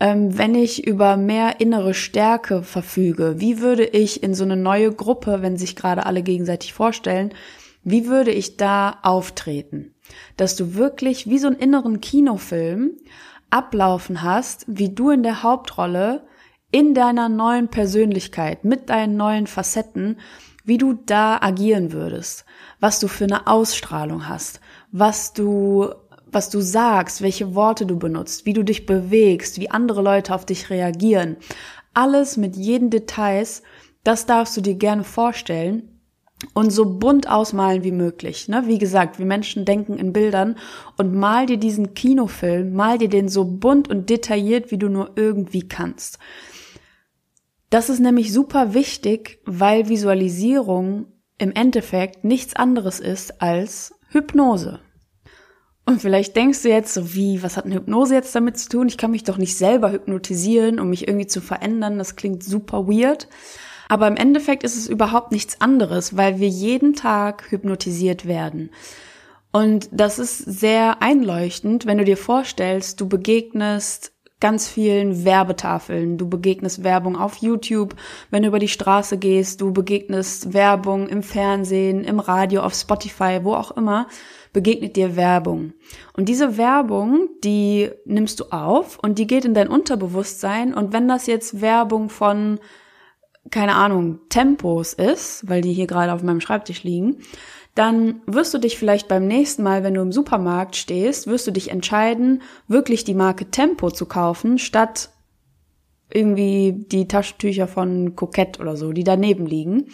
Ähm, 0.00 0.38
wenn 0.38 0.54
ich 0.54 0.86
über 0.86 1.16
mehr 1.16 1.60
innere 1.60 1.92
Stärke 1.92 2.62
verfüge, 2.62 3.40
wie 3.40 3.60
würde 3.60 3.84
ich 3.84 4.22
in 4.22 4.34
so 4.34 4.44
eine 4.44 4.56
neue 4.56 4.92
Gruppe, 4.92 5.42
wenn 5.42 5.56
sich 5.56 5.76
gerade 5.76 6.06
alle 6.06 6.22
gegenseitig 6.22 6.72
vorstellen, 6.72 7.34
wie 7.82 8.06
würde 8.06 8.30
ich 8.30 8.56
da 8.56 8.98
auftreten? 9.02 9.94
Dass 10.36 10.56
du 10.56 10.74
wirklich 10.74 11.28
wie 11.28 11.38
so 11.38 11.46
einen 11.46 11.56
inneren 11.56 12.00
Kinofilm 12.00 12.92
ablaufen 13.50 14.22
hast, 14.22 14.64
wie 14.66 14.88
du 14.88 15.10
in 15.10 15.22
der 15.22 15.42
Hauptrolle 15.42 16.24
in 16.70 16.94
deiner 16.94 17.28
neuen 17.28 17.68
Persönlichkeit, 17.68 18.64
mit 18.64 18.88
deinen 18.88 19.16
neuen 19.16 19.46
Facetten, 19.46 20.18
wie 20.64 20.78
du 20.78 20.94
da 20.94 21.38
agieren 21.40 21.92
würdest, 21.92 22.46
was 22.80 22.98
du 22.98 23.08
für 23.08 23.24
eine 23.24 23.46
Ausstrahlung 23.46 24.28
hast, 24.28 24.60
was 24.90 25.32
du 25.32 25.90
was 26.34 26.48
du 26.48 26.62
sagst, 26.62 27.20
welche 27.20 27.54
Worte 27.54 27.84
du 27.84 27.98
benutzt, 27.98 28.46
wie 28.46 28.54
du 28.54 28.62
dich 28.62 28.86
bewegst, 28.86 29.60
wie 29.60 29.70
andere 29.70 30.00
Leute 30.00 30.34
auf 30.34 30.46
dich 30.46 30.70
reagieren. 30.70 31.36
Alles 31.92 32.38
mit 32.38 32.56
jeden 32.56 32.88
Details, 32.88 33.62
das 34.02 34.24
darfst 34.24 34.56
du 34.56 34.62
dir 34.62 34.76
gerne 34.76 35.04
vorstellen 35.04 35.91
und 36.54 36.70
so 36.70 36.98
bunt 36.98 37.28
ausmalen 37.28 37.84
wie 37.84 37.92
möglich. 37.92 38.48
Ne? 38.48 38.64
Wie 38.66 38.78
gesagt, 38.78 39.18
wir 39.18 39.26
Menschen 39.26 39.64
denken 39.64 39.96
in 39.96 40.12
Bildern 40.12 40.56
und 40.96 41.14
mal 41.14 41.46
dir 41.46 41.56
diesen 41.56 41.94
Kinofilm, 41.94 42.72
mal 42.72 42.98
dir 42.98 43.08
den 43.08 43.28
so 43.28 43.44
bunt 43.44 43.88
und 43.88 44.10
detailliert, 44.10 44.70
wie 44.70 44.78
du 44.78 44.88
nur 44.88 45.12
irgendwie 45.16 45.66
kannst. 45.68 46.18
Das 47.70 47.88
ist 47.88 48.00
nämlich 48.00 48.32
super 48.32 48.74
wichtig, 48.74 49.40
weil 49.44 49.88
Visualisierung 49.88 51.06
im 51.38 51.52
Endeffekt 51.52 52.24
nichts 52.24 52.54
anderes 52.54 53.00
ist 53.00 53.40
als 53.40 53.94
Hypnose. 54.08 54.80
Und 55.84 56.00
vielleicht 56.00 56.36
denkst 56.36 56.62
du 56.62 56.68
jetzt 56.68 56.94
so, 56.94 57.14
wie, 57.14 57.42
was 57.42 57.56
hat 57.56 57.64
eine 57.64 57.74
Hypnose 57.74 58.14
jetzt 58.14 58.34
damit 58.34 58.56
zu 58.58 58.68
tun? 58.68 58.88
Ich 58.88 58.98
kann 58.98 59.10
mich 59.10 59.24
doch 59.24 59.38
nicht 59.38 59.56
selber 59.56 59.90
hypnotisieren, 59.90 60.78
um 60.78 60.90
mich 60.90 61.08
irgendwie 61.08 61.26
zu 61.26 61.40
verändern. 61.40 61.98
Das 61.98 62.14
klingt 62.14 62.44
super 62.44 62.86
weird. 62.86 63.28
Aber 63.88 64.08
im 64.08 64.16
Endeffekt 64.16 64.62
ist 64.62 64.76
es 64.76 64.88
überhaupt 64.88 65.32
nichts 65.32 65.60
anderes, 65.60 66.16
weil 66.16 66.38
wir 66.40 66.48
jeden 66.48 66.94
Tag 66.94 67.50
hypnotisiert 67.50 68.26
werden. 68.26 68.70
Und 69.52 69.88
das 69.92 70.18
ist 70.18 70.38
sehr 70.38 71.02
einleuchtend, 71.02 71.84
wenn 71.84 71.98
du 71.98 72.04
dir 72.04 72.16
vorstellst, 72.16 73.00
du 73.00 73.08
begegnest 73.08 74.12
ganz 74.42 74.68
vielen 74.68 75.24
Werbetafeln. 75.24 76.18
Du 76.18 76.28
begegnest 76.28 76.82
Werbung 76.82 77.16
auf 77.16 77.36
YouTube, 77.36 77.94
wenn 78.30 78.42
du 78.42 78.48
über 78.48 78.58
die 78.58 78.66
Straße 78.66 79.16
gehst. 79.16 79.60
Du 79.60 79.72
begegnest 79.72 80.52
Werbung 80.52 81.08
im 81.08 81.22
Fernsehen, 81.22 82.02
im 82.02 82.18
Radio, 82.18 82.62
auf 82.62 82.74
Spotify, 82.74 83.38
wo 83.44 83.54
auch 83.54 83.70
immer. 83.70 84.08
Begegnet 84.52 84.96
dir 84.96 85.14
Werbung. 85.14 85.74
Und 86.14 86.28
diese 86.28 86.56
Werbung, 86.56 87.28
die 87.44 87.90
nimmst 88.04 88.40
du 88.40 88.46
auf 88.50 88.98
und 88.98 89.20
die 89.20 89.28
geht 89.28 89.44
in 89.44 89.54
dein 89.54 89.68
Unterbewusstsein. 89.68 90.74
Und 90.74 90.92
wenn 90.92 91.06
das 91.06 91.28
jetzt 91.28 91.60
Werbung 91.60 92.08
von 92.08 92.58
keine 93.50 93.74
Ahnung, 93.74 94.20
Tempos 94.28 94.92
ist, 94.92 95.48
weil 95.48 95.62
die 95.62 95.72
hier 95.72 95.86
gerade 95.86 96.12
auf 96.12 96.22
meinem 96.22 96.40
Schreibtisch 96.40 96.84
liegen, 96.84 97.16
dann 97.74 98.20
wirst 98.26 98.52
du 98.52 98.58
dich 98.58 98.78
vielleicht 98.78 99.08
beim 99.08 99.26
nächsten 99.26 99.62
Mal, 99.62 99.82
wenn 99.82 99.94
du 99.94 100.02
im 100.02 100.12
Supermarkt 100.12 100.76
stehst, 100.76 101.26
wirst 101.26 101.46
du 101.46 101.50
dich 101.50 101.70
entscheiden, 101.70 102.42
wirklich 102.68 103.04
die 103.04 103.14
Marke 103.14 103.50
Tempo 103.50 103.90
zu 103.90 104.06
kaufen, 104.06 104.58
statt 104.58 105.10
irgendwie 106.14 106.74
die 106.76 107.08
Taschentücher 107.08 107.66
von 107.66 108.14
Kokett 108.14 108.60
oder 108.60 108.76
so, 108.76 108.92
die 108.92 109.04
daneben 109.04 109.46
liegen, 109.46 109.86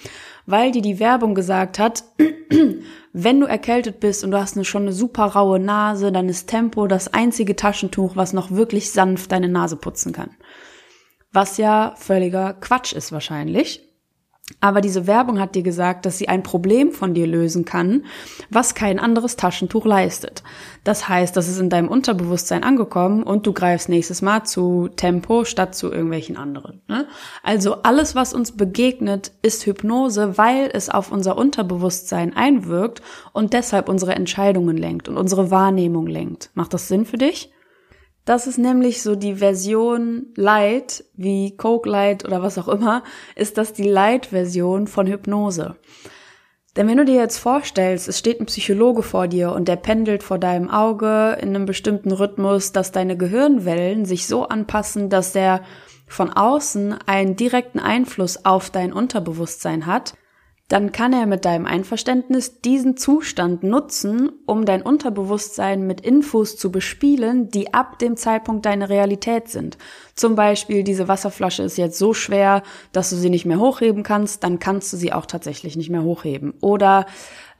weil 0.46 0.72
die 0.72 0.82
die 0.82 0.98
Werbung 0.98 1.36
gesagt 1.36 1.78
hat, 1.78 2.02
wenn 3.12 3.40
du 3.40 3.46
erkältet 3.46 4.00
bist 4.00 4.24
und 4.24 4.32
du 4.32 4.40
hast 4.40 4.56
eine, 4.56 4.64
schon 4.64 4.82
eine 4.82 4.92
super 4.92 5.26
raue 5.26 5.60
Nase, 5.60 6.10
dann 6.10 6.28
ist 6.28 6.48
Tempo 6.48 6.88
das 6.88 7.14
einzige 7.14 7.54
Taschentuch, 7.54 8.16
was 8.16 8.32
noch 8.32 8.50
wirklich 8.50 8.90
sanft 8.90 9.30
deine 9.30 9.48
Nase 9.48 9.76
putzen 9.76 10.12
kann 10.12 10.30
was 11.38 11.56
ja 11.56 11.94
völliger 11.94 12.52
Quatsch 12.52 12.92
ist 12.92 13.12
wahrscheinlich. 13.12 13.84
Aber 14.60 14.80
diese 14.80 15.06
Werbung 15.06 15.38
hat 15.38 15.54
dir 15.54 15.62
gesagt, 15.62 16.04
dass 16.04 16.18
sie 16.18 16.28
ein 16.28 16.42
Problem 16.42 16.90
von 16.90 17.14
dir 17.14 17.28
lösen 17.28 17.64
kann, 17.64 18.06
was 18.50 18.74
kein 18.74 18.98
anderes 18.98 19.36
Taschentuch 19.36 19.86
leistet. 19.86 20.42
Das 20.82 21.08
heißt, 21.08 21.36
das 21.36 21.46
ist 21.46 21.60
in 21.60 21.70
deinem 21.70 21.86
Unterbewusstsein 21.86 22.64
angekommen 22.64 23.22
und 23.22 23.46
du 23.46 23.52
greifst 23.52 23.88
nächstes 23.88 24.20
Mal 24.20 24.42
zu 24.42 24.88
Tempo 24.96 25.44
statt 25.44 25.76
zu 25.76 25.92
irgendwelchen 25.92 26.36
anderen. 26.36 26.82
Ne? 26.88 27.06
Also 27.44 27.82
alles, 27.84 28.16
was 28.16 28.34
uns 28.34 28.56
begegnet, 28.56 29.30
ist 29.42 29.64
Hypnose, 29.64 30.38
weil 30.38 30.68
es 30.72 30.90
auf 30.90 31.12
unser 31.12 31.38
Unterbewusstsein 31.38 32.34
einwirkt 32.34 33.00
und 33.32 33.52
deshalb 33.52 33.88
unsere 33.88 34.16
Entscheidungen 34.16 34.76
lenkt 34.76 35.08
und 35.08 35.16
unsere 35.16 35.52
Wahrnehmung 35.52 36.08
lenkt. 36.08 36.50
Macht 36.54 36.74
das 36.74 36.88
Sinn 36.88 37.04
für 37.04 37.18
dich? 37.18 37.52
Das 38.28 38.46
ist 38.46 38.58
nämlich 38.58 39.02
so 39.02 39.14
die 39.14 39.36
Version 39.36 40.26
Light, 40.36 41.02
wie 41.14 41.56
Coke 41.56 41.88
Light 41.88 42.26
oder 42.26 42.42
was 42.42 42.58
auch 42.58 42.68
immer, 42.68 43.02
ist 43.36 43.56
das 43.56 43.72
die 43.72 43.88
Light-Version 43.88 44.86
von 44.86 45.06
Hypnose. 45.06 45.76
Denn 46.76 46.88
wenn 46.88 46.98
du 46.98 47.06
dir 47.06 47.14
jetzt 47.14 47.38
vorstellst, 47.38 48.06
es 48.06 48.18
steht 48.18 48.38
ein 48.38 48.44
Psychologe 48.44 49.02
vor 49.02 49.28
dir 49.28 49.52
und 49.52 49.66
der 49.66 49.76
pendelt 49.76 50.22
vor 50.22 50.38
deinem 50.38 50.68
Auge 50.68 51.38
in 51.40 51.56
einem 51.56 51.64
bestimmten 51.64 52.12
Rhythmus, 52.12 52.72
dass 52.72 52.92
deine 52.92 53.16
Gehirnwellen 53.16 54.04
sich 54.04 54.26
so 54.26 54.46
anpassen, 54.46 55.08
dass 55.08 55.32
der 55.32 55.62
von 56.06 56.30
außen 56.30 56.96
einen 57.06 57.34
direkten 57.34 57.78
Einfluss 57.78 58.44
auf 58.44 58.68
dein 58.68 58.92
Unterbewusstsein 58.92 59.86
hat, 59.86 60.12
dann 60.68 60.92
kann 60.92 61.14
er 61.14 61.24
mit 61.24 61.46
deinem 61.46 61.64
Einverständnis 61.64 62.60
diesen 62.60 62.98
Zustand 62.98 63.62
nutzen, 63.62 64.30
um 64.44 64.66
dein 64.66 64.82
Unterbewusstsein 64.82 65.86
mit 65.86 66.02
Infos 66.02 66.58
zu 66.58 66.70
bespielen, 66.70 67.48
die 67.48 67.72
ab 67.72 67.98
dem 67.98 68.18
Zeitpunkt 68.18 68.66
deine 68.66 68.90
Realität 68.90 69.48
sind. 69.48 69.78
Zum 70.14 70.34
Beispiel, 70.34 70.84
diese 70.84 71.08
Wasserflasche 71.08 71.62
ist 71.62 71.78
jetzt 71.78 71.98
so 71.98 72.12
schwer, 72.12 72.62
dass 72.92 73.08
du 73.08 73.16
sie 73.16 73.30
nicht 73.30 73.46
mehr 73.46 73.58
hochheben 73.58 74.02
kannst, 74.02 74.44
dann 74.44 74.58
kannst 74.58 74.92
du 74.92 74.98
sie 74.98 75.14
auch 75.14 75.24
tatsächlich 75.24 75.74
nicht 75.74 75.88
mehr 75.88 76.02
hochheben. 76.02 76.52
Oder 76.60 77.06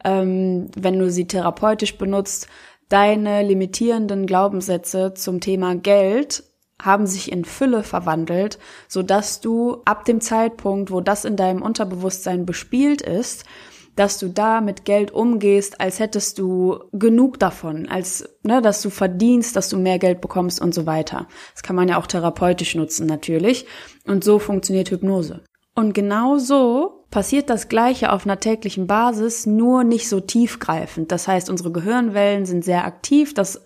ähm, 0.05 0.69
wenn 0.77 0.99
du 0.99 1.11
sie 1.11 1.27
therapeutisch 1.27 1.97
benutzt, 1.97 2.47
deine 2.91 3.43
limitierenden 3.43 4.27
Glaubenssätze 4.27 5.15
zum 5.15 5.41
Thema 5.41 5.77
Geld 5.77 6.45
haben 6.81 7.07
sich 7.07 7.33
in 7.33 7.45
Fülle 7.45 7.83
verwandelt, 7.83 8.59
so 8.87 9.03
dass 9.03 9.41
du 9.41 9.83
ab 9.85 10.05
dem 10.05 10.21
Zeitpunkt, 10.21 10.91
wo 10.91 11.01
das 11.01 11.25
in 11.25 11.37
deinem 11.37 11.63
Unterbewusstsein 11.63 12.47
bespielt 12.47 13.03
ist, 13.03 13.45
dass 13.99 14.19
du 14.19 14.29
da 14.29 14.61
mit 14.61 14.85
Geld 14.85 15.11
umgehst, 15.11 15.81
als 15.81 15.99
hättest 15.99 16.39
du 16.39 16.79
genug 16.93 17.41
davon, 17.41 17.89
als 17.89 18.29
ne, 18.45 18.63
dass 18.63 18.81
du 18.81 18.91
verdienst, 18.91 19.57
dass 19.57 19.69
du 19.69 19.77
mehr 19.77 19.99
Geld 19.99 20.21
bekommst 20.21 20.61
und 20.61 20.73
so 20.73 20.87
weiter. 20.87 21.27
Das 21.53 21.65
kann 21.65 21.75
man 21.75 21.89
ja 21.89 21.99
auch 21.99 22.07
therapeutisch 22.07 22.77
nutzen 22.77 23.09
natürlich. 23.09 23.67
Und 24.07 24.23
so 24.23 24.39
funktioniert 24.39 24.91
Hypnose. 24.91 25.43
Und 25.75 25.95
genau 25.95 26.39
so 26.39 27.05
passiert 27.11 27.51
das 27.51 27.69
Gleiche 27.69 28.13
auf 28.13 28.25
einer 28.25 28.39
täglichen 28.39 28.87
Basis, 28.87 29.47
nur 29.47 29.83
nicht 29.83 30.09
so 30.09 30.21
tiefgreifend. 30.21 31.11
Das 31.11 31.27
heißt, 31.27 31.51
unsere 31.51 31.73
Gehirnwellen 31.73 32.47
sind 32.47 32.65
sehr 32.65 32.85
aktiv. 32.85 33.35
Das 33.35 33.63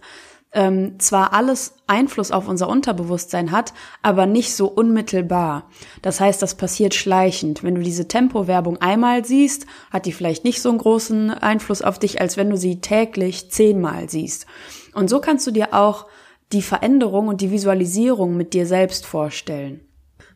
ähm, 0.53 0.99
zwar 0.99 1.33
alles 1.33 1.75
Einfluss 1.87 2.31
auf 2.31 2.47
unser 2.47 2.69
Unterbewusstsein 2.69 3.53
hat, 3.53 3.73
aber 4.03 4.27
nicht 4.27 4.55
so 4.55 4.67
unmittelbar. 4.67 5.69
Das 6.03 6.21
heißt, 6.21 6.43
das 6.43 6.55
passiert 6.55 6.95
schleichend. 6.95 7.63
Wenn 7.63 7.75
du 7.75 7.83
diese 7.83 8.07
Tempo-Werbung 8.07 8.77
einmal 8.81 9.25
siehst, 9.25 9.67
hat 9.91 10.07
die 10.07 10.13
vielleicht 10.13 10.45
nicht 10.45 10.61
so 10.61 10.69
einen 10.69 10.79
großen 10.79 11.31
Einfluss 11.31 11.83
auf 11.83 11.99
dich, 11.99 12.21
als 12.21 12.37
wenn 12.37 12.51
du 12.51 12.57
sie 12.57 12.81
täglich 12.81 13.51
zehnmal 13.51 14.11
siehst. 14.11 14.47
Und 14.95 15.09
so 15.09 15.21
kannst 15.21 15.47
du 15.47 15.51
dir 15.51 15.73
auch 15.73 16.07
die 16.53 16.63
Veränderung 16.63 17.29
und 17.29 17.41
die 17.41 17.51
Visualisierung 17.51 18.37
mit 18.37 18.53
dir 18.53 18.67
selbst 18.67 19.07
vorstellen. 19.07 19.81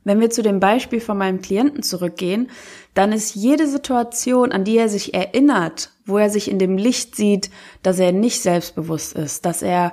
Wenn 0.03 0.21
wir 0.21 0.31
zu 0.31 0.43
dem 0.43 0.61
Beispiel 0.61 1.01
von 1.01 1.19
meinem 1.19 1.43
Klienten 1.43 1.83
zurückgehen, 1.83 2.49
dann 2.95 3.13
ist 3.13 3.35
jede 3.35 3.67
Situation, 3.67 4.53
an 4.53 4.65
die 4.65 4.79
er 4.79 4.89
sich 4.89 5.13
erinnert, 5.13 5.91
wo 6.07 6.19
er 6.19 6.31
sich 6.31 6.51
in 6.51 6.59
dem 6.59 6.79
Licht 6.79 7.17
sieht, 7.17 7.51
dass 7.83 7.99
er 7.99 8.13
nicht 8.13 8.41
selbstbewusst 8.41 9.15
ist, 9.15 9.45
dass 9.45 9.63
er 9.63 9.93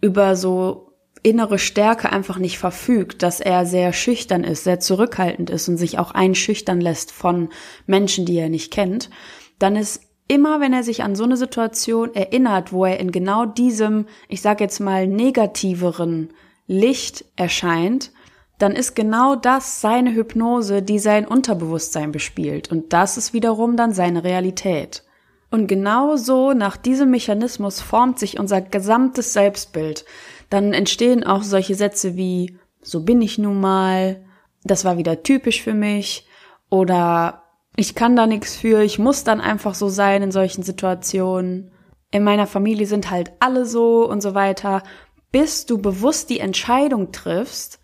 über 0.00 0.36
so 0.36 0.92
innere 1.22 1.58
Stärke 1.58 2.12
einfach 2.12 2.38
nicht 2.38 2.58
verfügt, 2.58 3.22
dass 3.22 3.40
er 3.40 3.64
sehr 3.64 3.92
schüchtern 3.92 4.44
ist, 4.44 4.64
sehr 4.64 4.80
zurückhaltend 4.80 5.50
ist 5.50 5.68
und 5.68 5.78
sich 5.78 5.98
auch 5.98 6.10
einschüchtern 6.10 6.80
lässt 6.80 7.12
von 7.12 7.48
Menschen, 7.86 8.26
die 8.26 8.36
er 8.36 8.50
nicht 8.50 8.72
kennt, 8.72 9.10
dann 9.58 9.74
ist 9.74 10.02
immer, 10.28 10.60
wenn 10.60 10.72
er 10.72 10.82
sich 10.82 11.02
an 11.02 11.16
so 11.16 11.24
eine 11.24 11.36
Situation 11.36 12.14
erinnert, 12.14 12.72
wo 12.72 12.84
er 12.84 13.00
in 13.00 13.10
genau 13.10 13.46
diesem, 13.46 14.06
ich 14.28 14.42
sage 14.42 14.64
jetzt 14.64 14.80
mal, 14.80 15.06
negativeren 15.06 16.30
Licht 16.66 17.24
erscheint, 17.36 18.12
dann 18.58 18.72
ist 18.72 18.94
genau 18.94 19.34
das 19.34 19.80
seine 19.80 20.14
Hypnose, 20.14 20.82
die 20.82 20.98
sein 20.98 21.26
Unterbewusstsein 21.26 22.12
bespielt. 22.12 22.70
Und 22.70 22.92
das 22.92 23.16
ist 23.16 23.32
wiederum 23.32 23.76
dann 23.76 23.92
seine 23.92 24.24
Realität. 24.24 25.04
Und 25.54 25.68
genau 25.68 26.16
so 26.16 26.52
nach 26.52 26.76
diesem 26.76 27.12
Mechanismus 27.12 27.80
formt 27.80 28.18
sich 28.18 28.40
unser 28.40 28.60
gesamtes 28.60 29.34
Selbstbild. 29.34 30.04
Dann 30.50 30.72
entstehen 30.72 31.22
auch 31.22 31.44
solche 31.44 31.76
Sätze 31.76 32.16
wie, 32.16 32.58
so 32.82 33.04
bin 33.04 33.22
ich 33.22 33.38
nun 33.38 33.60
mal, 33.60 34.24
das 34.64 34.84
war 34.84 34.98
wieder 34.98 35.22
typisch 35.22 35.62
für 35.62 35.72
mich 35.72 36.26
oder 36.70 37.44
ich 37.76 37.94
kann 37.94 38.16
da 38.16 38.26
nichts 38.26 38.56
für, 38.56 38.82
ich 38.82 38.98
muss 38.98 39.22
dann 39.22 39.40
einfach 39.40 39.76
so 39.76 39.88
sein 39.88 40.24
in 40.24 40.32
solchen 40.32 40.64
Situationen. 40.64 41.70
In 42.10 42.24
meiner 42.24 42.48
Familie 42.48 42.88
sind 42.88 43.12
halt 43.12 43.30
alle 43.38 43.64
so 43.64 44.10
und 44.10 44.22
so 44.22 44.34
weiter. 44.34 44.82
Bis 45.30 45.66
du 45.66 45.78
bewusst 45.78 46.30
die 46.30 46.40
Entscheidung 46.40 47.12
triffst, 47.12 47.78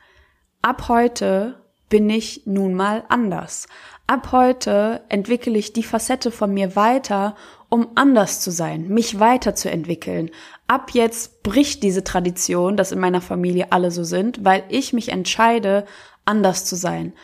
ab 0.61 0.89
heute 0.89 1.63
bin 1.89 2.11
ich 2.11 2.43
nun 2.47 2.75
mal 2.75 3.05
anders. 3.09 3.69
Ab 4.09 4.33
heute 4.33 5.03
entwickle 5.09 5.57
ich 5.57 5.73
die 5.73 5.85
Facette 5.85 6.33
von 6.33 6.53
mir 6.53 6.75
weiter, 6.75 7.37
um 7.71 7.89
anders 7.95 8.41
zu 8.41 8.51
sein, 8.51 8.89
mich 8.89 9.19
weiterzuentwickeln. 9.19 10.31
Ab 10.67 10.91
jetzt 10.93 11.43
bricht 11.43 11.83
diese 11.83 12.05
Tradition, 12.05 12.77
dass 12.77 12.93
in 12.93 13.01
meiner 13.01 13.23
Familie 13.23 13.73
alle 13.73 13.91
so 13.91 14.05
sind, 14.05 14.45
weil 14.45 14.65
ich 14.69 14.93
mich 14.93 15.09
entscheide, 15.09 15.87
anders 16.25 16.65
zu 16.67 16.77
sein 16.77 17.15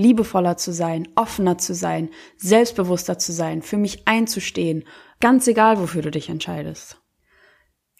liebevoller 0.00 0.56
zu 0.56 0.72
sein, 0.72 1.08
offener 1.14 1.58
zu 1.58 1.74
sein, 1.74 2.08
selbstbewusster 2.36 3.18
zu 3.18 3.32
sein, 3.32 3.62
für 3.62 3.76
mich 3.76 4.08
einzustehen, 4.08 4.84
ganz 5.20 5.46
egal, 5.46 5.78
wofür 5.78 6.02
du 6.02 6.10
dich 6.10 6.28
entscheidest. 6.30 7.00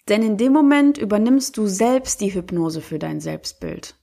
Denn 0.09 0.23
in 0.23 0.37
dem 0.37 0.51
Moment 0.51 0.97
übernimmst 0.97 1.55
du 1.57 1.67
selbst 1.67 2.21
die 2.21 2.33
Hypnose 2.33 2.81
für 2.81 2.97
dein 2.97 3.19
Selbstbild. 3.19 3.95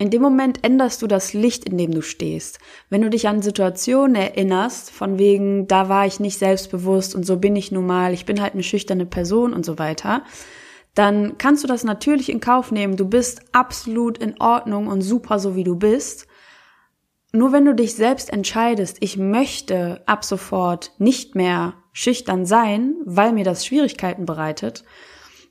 In 0.00 0.08
dem 0.08 0.22
Moment 0.22 0.64
änderst 0.64 1.02
du 1.02 1.06
das 1.06 1.34
Licht, 1.34 1.66
in 1.66 1.76
dem 1.76 1.92
du 1.92 2.00
stehst. 2.00 2.58
Wenn 2.88 3.02
du 3.02 3.10
dich 3.10 3.28
an 3.28 3.42
Situationen 3.42 4.16
erinnerst, 4.16 4.90
von 4.90 5.18
wegen, 5.18 5.68
da 5.68 5.90
war 5.90 6.06
ich 6.06 6.20
nicht 6.20 6.38
selbstbewusst 6.38 7.14
und 7.14 7.26
so 7.26 7.36
bin 7.36 7.54
ich 7.54 7.70
nun 7.70 7.84
mal, 7.84 8.14
ich 8.14 8.24
bin 8.24 8.40
halt 8.40 8.54
eine 8.54 8.62
schüchterne 8.62 9.04
Person 9.04 9.52
und 9.52 9.66
so 9.66 9.78
weiter, 9.78 10.24
dann 10.94 11.36
kannst 11.36 11.64
du 11.64 11.68
das 11.68 11.84
natürlich 11.84 12.30
in 12.30 12.40
Kauf 12.40 12.72
nehmen. 12.72 12.96
Du 12.96 13.06
bist 13.06 13.42
absolut 13.52 14.16
in 14.16 14.40
Ordnung 14.40 14.86
und 14.86 15.02
super 15.02 15.38
so 15.38 15.54
wie 15.54 15.64
du 15.64 15.76
bist. 15.76 16.26
Nur 17.34 17.52
wenn 17.52 17.66
du 17.66 17.74
dich 17.74 17.94
selbst 17.94 18.32
entscheidest, 18.32 18.96
ich 19.00 19.18
möchte 19.18 20.00
ab 20.06 20.24
sofort 20.24 20.92
nicht 20.96 21.34
mehr 21.34 21.74
schüchtern 21.92 22.46
sein, 22.46 22.94
weil 23.04 23.34
mir 23.34 23.44
das 23.44 23.66
Schwierigkeiten 23.66 24.24
bereitet, 24.24 24.82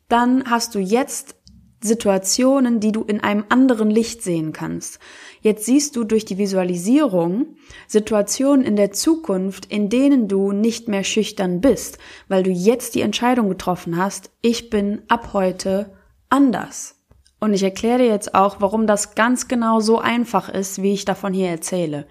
dann 0.07 0.49
hast 0.49 0.73
du 0.73 0.79
jetzt 0.79 1.35
Situationen, 1.81 2.79
die 2.79 2.91
du 2.91 3.03
in 3.03 3.21
einem 3.21 3.45
anderen 3.49 3.89
Licht 3.89 4.21
sehen 4.21 4.51
kannst. 4.51 4.99
Jetzt 5.41 5.65
siehst 5.65 5.95
du 5.95 6.03
durch 6.03 6.25
die 6.25 6.37
Visualisierung 6.37 7.55
Situationen 7.87 8.65
in 8.65 8.75
der 8.75 8.91
Zukunft, 8.91 9.65
in 9.65 9.89
denen 9.89 10.27
du 10.27 10.51
nicht 10.51 10.87
mehr 10.89 11.03
schüchtern 11.03 11.61
bist, 11.61 11.97
weil 12.27 12.43
du 12.43 12.51
jetzt 12.51 12.95
die 12.95 13.01
Entscheidung 13.01 13.47
getroffen 13.47 13.97
hast, 13.97 14.29
ich 14.41 14.69
bin 14.69 15.01
ab 15.07 15.29
heute 15.33 15.93
anders. 16.29 16.95
Und 17.39 17.53
ich 17.53 17.63
erkläre 17.63 17.99
dir 17.99 18.07
jetzt 18.07 18.35
auch, 18.35 18.57
warum 18.59 18.85
das 18.85 19.15
ganz 19.15 19.47
genau 19.47 19.79
so 19.79 19.99
einfach 19.99 20.49
ist, 20.49 20.81
wie 20.81 20.91
ich 20.91 21.05
davon 21.05 21.33
hier 21.33 21.47
erzähle. 21.47 22.05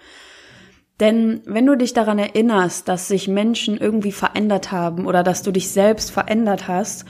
Denn 1.01 1.43
wenn 1.45 1.67
du 1.67 1.77
dich 1.77 1.93
daran 1.93 2.19
erinnerst, 2.19 2.89
dass 2.89 3.09
sich 3.09 3.29
Menschen 3.29 3.77
irgendwie 3.77 4.11
verändert 4.11 4.73
haben 4.73 5.07
oder 5.07 5.23
dass 5.23 5.43
du 5.43 5.53
dich 5.53 5.71
selbst 5.71 6.11
verändert 6.11 6.67
hast 6.67 7.05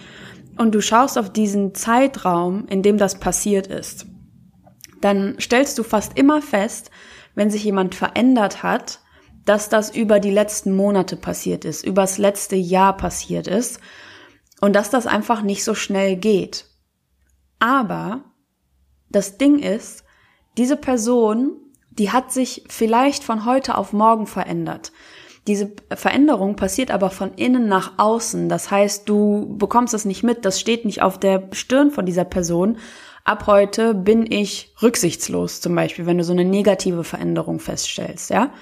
und 0.58 0.74
du 0.74 0.80
schaust 0.80 1.18
auf 1.18 1.30
diesen 1.30 1.74
Zeitraum, 1.74 2.66
in 2.68 2.82
dem 2.82 2.98
das 2.98 3.18
passiert 3.18 3.66
ist, 3.66 4.06
dann 5.00 5.36
stellst 5.40 5.78
du 5.78 5.82
fast 5.82 6.18
immer 6.18 6.42
fest, 6.42 6.90
wenn 7.34 7.50
sich 7.50 7.64
jemand 7.64 7.94
verändert 7.94 8.62
hat, 8.62 9.00
dass 9.44 9.68
das 9.68 9.94
über 9.94 10.20
die 10.20 10.30
letzten 10.30 10.74
Monate 10.74 11.16
passiert 11.16 11.64
ist, 11.64 11.86
übers 11.86 12.18
letzte 12.18 12.56
Jahr 12.56 12.96
passiert 12.96 13.46
ist 13.46 13.80
und 14.60 14.74
dass 14.74 14.90
das 14.90 15.06
einfach 15.06 15.42
nicht 15.42 15.64
so 15.64 15.74
schnell 15.74 16.16
geht. 16.16 16.66
Aber 17.58 18.24
das 19.08 19.38
Ding 19.38 19.58
ist, 19.58 20.04
diese 20.58 20.76
Person, 20.76 21.52
die 21.90 22.10
hat 22.10 22.32
sich 22.32 22.64
vielleicht 22.68 23.24
von 23.24 23.44
heute 23.44 23.78
auf 23.78 23.92
morgen 23.92 24.26
verändert. 24.26 24.92
Diese 25.48 25.72
Veränderung 25.94 26.56
passiert 26.56 26.90
aber 26.90 27.08
von 27.08 27.32
innen 27.34 27.68
nach 27.68 27.94
außen. 27.96 28.50
Das 28.50 28.70
heißt, 28.70 29.08
du 29.08 29.56
bekommst 29.56 29.94
das 29.94 30.04
nicht 30.04 30.22
mit, 30.22 30.44
das 30.44 30.60
steht 30.60 30.84
nicht 30.84 31.00
auf 31.00 31.18
der 31.18 31.48
Stirn 31.52 31.90
von 31.90 32.04
dieser 32.04 32.26
Person. 32.26 32.76
Ab 33.24 33.46
heute 33.46 33.94
bin 33.94 34.30
ich 34.30 34.74
rücksichtslos, 34.82 35.62
zum 35.62 35.74
Beispiel, 35.74 36.04
wenn 36.04 36.18
du 36.18 36.24
so 36.24 36.34
eine 36.34 36.44
negative 36.44 37.02
Veränderung 37.02 37.60
feststellst, 37.60 38.28
ja. 38.28 38.52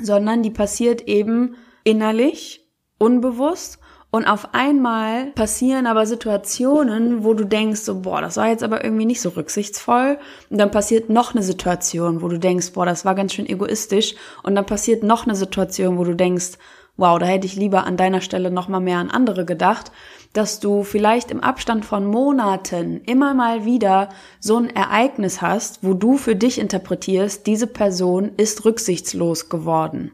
Sondern 0.00 0.42
die 0.42 0.50
passiert 0.50 1.02
eben 1.02 1.54
innerlich, 1.84 2.68
unbewusst 2.98 3.78
und 4.10 4.24
auf 4.24 4.54
einmal 4.54 5.26
passieren 5.32 5.86
aber 5.86 6.06
Situationen, 6.06 7.24
wo 7.24 7.34
du 7.34 7.44
denkst, 7.44 7.80
so, 7.80 8.00
boah, 8.00 8.20
das 8.20 8.36
war 8.36 8.48
jetzt 8.48 8.62
aber 8.62 8.84
irgendwie 8.84 9.04
nicht 9.04 9.20
so 9.20 9.30
rücksichtsvoll. 9.30 10.18
Und 10.48 10.58
dann 10.58 10.70
passiert 10.70 11.10
noch 11.10 11.34
eine 11.34 11.42
Situation, 11.42 12.22
wo 12.22 12.28
du 12.28 12.38
denkst, 12.38 12.72
boah, 12.72 12.86
das 12.86 13.04
war 13.04 13.14
ganz 13.14 13.34
schön 13.34 13.46
egoistisch. 13.46 14.14
Und 14.42 14.54
dann 14.54 14.64
passiert 14.64 15.02
noch 15.02 15.26
eine 15.26 15.34
Situation, 15.34 15.98
wo 15.98 16.04
du 16.04 16.14
denkst, 16.14 16.52
wow, 16.96 17.18
da 17.18 17.26
hätte 17.26 17.46
ich 17.46 17.56
lieber 17.56 17.84
an 17.84 17.96
deiner 17.96 18.20
Stelle 18.20 18.50
noch 18.50 18.68
mal 18.68 18.80
mehr 18.80 18.98
an 18.98 19.10
andere 19.10 19.44
gedacht, 19.44 19.92
dass 20.32 20.60
du 20.60 20.82
vielleicht 20.82 21.30
im 21.30 21.40
Abstand 21.40 21.84
von 21.84 22.06
Monaten 22.06 23.00
immer 23.06 23.34
mal 23.34 23.64
wieder 23.64 24.08
so 24.38 24.56
ein 24.56 24.70
Ereignis 24.70 25.42
hast, 25.42 25.82
wo 25.82 25.94
du 25.94 26.16
für 26.16 26.36
dich 26.36 26.58
interpretierst, 26.58 27.46
diese 27.46 27.66
Person 27.66 28.32
ist 28.36 28.64
rücksichtslos 28.64 29.48
geworden. 29.48 30.12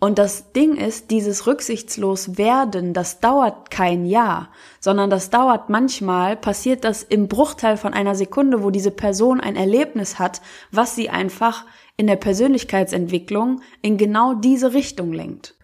Und 0.00 0.18
das 0.18 0.52
Ding 0.52 0.76
ist, 0.76 1.10
dieses 1.10 1.48
rücksichtslos 1.48 2.38
werden, 2.38 2.94
das 2.94 3.18
dauert 3.18 3.70
kein 3.70 4.06
Jahr, 4.06 4.50
sondern 4.78 5.10
das 5.10 5.30
dauert 5.30 5.70
manchmal, 5.70 6.36
passiert 6.36 6.84
das 6.84 7.02
im 7.02 7.26
Bruchteil 7.26 7.76
von 7.76 7.94
einer 7.94 8.14
Sekunde, 8.14 8.62
wo 8.62 8.70
diese 8.70 8.92
Person 8.92 9.40
ein 9.40 9.56
Erlebnis 9.56 10.20
hat, 10.20 10.40
was 10.70 10.94
sie 10.94 11.10
einfach 11.10 11.64
in 11.96 12.06
der 12.06 12.16
Persönlichkeitsentwicklung 12.16 13.60
in 13.82 13.96
genau 13.96 14.34
diese 14.34 14.72
Richtung 14.72 15.12
lenkt. 15.12 15.57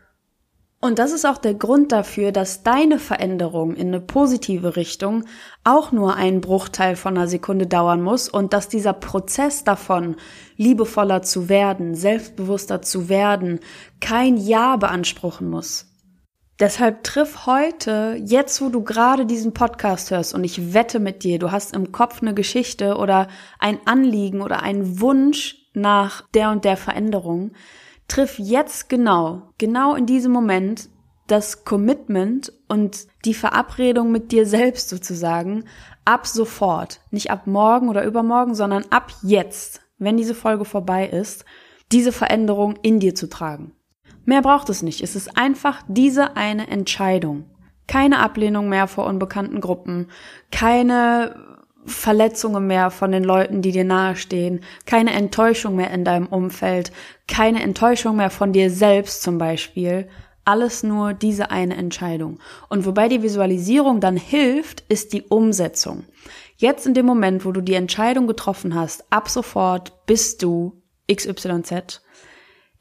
Und 0.85 0.99
das 0.99 1.13
ist 1.13 1.25
auch 1.25 1.39
der 1.39 1.55
Grund 1.55 1.93
dafür, 1.93 2.31
dass 2.31 2.63
deine 2.63 2.99
Veränderung 2.99 3.75
in 3.75 3.89
eine 3.89 4.03
positive 4.03 4.77
Richtung 4.77 5.25
auch 5.65 5.93
nur 5.93 6.15
einen 6.15 6.43
Bruchteil 6.43 6.95
von 6.95 7.17
einer 7.17 7.27
Sekunde 7.27 7.67
dauern 7.67 8.03
muss 8.03 8.29
und 8.29 8.53
dass 8.53 8.69
dieser 8.69 8.93
Prozess 8.93 9.65
davon, 9.65 10.17
liebevoller 10.59 11.23
zu 11.23 11.49
werden, 11.49 11.95
selbstbewusster 11.95 12.83
zu 12.83 13.09
werden, 13.09 13.61
kein 14.01 14.37
Ja 14.37 14.77
beanspruchen 14.77 15.49
muss. 15.49 15.87
Deshalb 16.61 17.03
triff 17.03 17.47
heute, 17.47 18.21
jetzt 18.23 18.61
wo 18.61 18.69
du 18.69 18.85
gerade 18.85 19.25
diesen 19.25 19.55
Podcast 19.55 20.11
hörst 20.11 20.35
und 20.35 20.45
ich 20.45 20.75
wette 20.75 21.01
mit 21.01 21.25
dir, 21.25 21.39
du 21.39 21.51
hast 21.51 21.75
im 21.75 21.93
Kopf 21.93 22.21
eine 22.21 22.35
Geschichte 22.35 22.99
oder 22.99 23.29
ein 23.59 23.79
Anliegen 23.87 24.43
oder 24.43 24.63
einen 24.63 25.01
Wunsch 25.01 25.57
nach 25.73 26.29
der 26.35 26.51
und 26.51 26.67
der 26.67 26.77
Veränderung, 26.77 27.53
triff 28.09 28.39
jetzt 28.39 28.89
genau, 28.89 29.51
genau 29.59 29.95
in 29.95 30.07
diesem 30.07 30.33
Moment 30.33 30.89
das 31.27 31.65
Commitment 31.65 32.53
und 32.69 33.07
die 33.25 33.35
Verabredung 33.35 34.13
mit 34.13 34.31
dir 34.31 34.47
selbst 34.47 34.91
sozusagen 34.91 35.65
ab 36.05 36.27
sofort, 36.27 37.01
nicht 37.11 37.31
ab 37.31 37.47
morgen 37.47 37.89
oder 37.89 38.05
übermorgen, 38.05 38.55
sondern 38.55 38.85
ab 38.91 39.13
jetzt, 39.23 39.81
wenn 39.99 40.17
diese 40.17 40.35
Folge 40.35 40.65
vorbei 40.65 41.07
ist, 41.09 41.45
diese 41.93 42.13
Veränderung 42.13 42.77
in 42.83 43.01
dir 43.01 43.15
zu 43.15 43.29
tragen. 43.29 43.73
Mehr 44.27 44.43
braucht 44.43 44.69
es 44.69 44.83
nicht. 44.83 45.03
Es 45.03 45.17
ist 45.17 45.37
einfach 45.37 45.83
diese 45.89 46.37
eine 46.37 46.69
Entscheidung. 46.69 47.51
Keine 47.87 48.21
Ablehnung 48.21 48.69
mehr 48.69 48.87
vor 48.87 49.07
unbekannten 49.07 49.61
Gruppen, 49.61 50.09
keine 50.51 51.54
Verletzungen 51.87 52.67
mehr 52.67 52.91
von 52.91 53.13
den 53.13 53.25
Leuten, 53.25 53.63
die 53.63 53.73
dir 53.73 53.85
nahestehen, 53.85 54.61
keine 54.87 55.13
Enttäuschung 55.13 55.77
mehr 55.77 55.91
in 55.91 56.05
deinem 56.05 56.27
Umfeld, 56.27 56.93
keine 57.29 57.63
Enttäuschung 57.63 58.17
mehr 58.17 58.31
von 58.31 58.53
dir 58.53 58.71
selbst 58.71 59.23
zum 59.23 59.39
Beispiel. 59.39 60.09
Alles 60.45 60.83
nur 60.83 61.15
diese 61.15 61.51
eine 61.51 61.77
Entscheidung. 61.77 62.39
Und 62.69 62.85
wobei 62.85 63.09
die 63.09 63.23
Visualisierung 63.23 64.01
dann 64.01 64.17
hilft, 64.17 64.85
ist 64.89 65.13
die 65.13 65.23
Umsetzung. 65.23 66.05
Jetzt 66.57 66.87
in 66.87 66.95
dem 66.95 67.07
Moment, 67.07 67.45
wo 67.45 67.53
du 67.53 67.61
die 67.61 67.75
Entscheidung 67.75 68.27
getroffen 68.27 68.75
hast, 68.75 69.05
ab 69.11 69.29
sofort 69.29 70.07
bist 70.07 70.43
du 70.43 70.83
XYZ, 71.11 72.03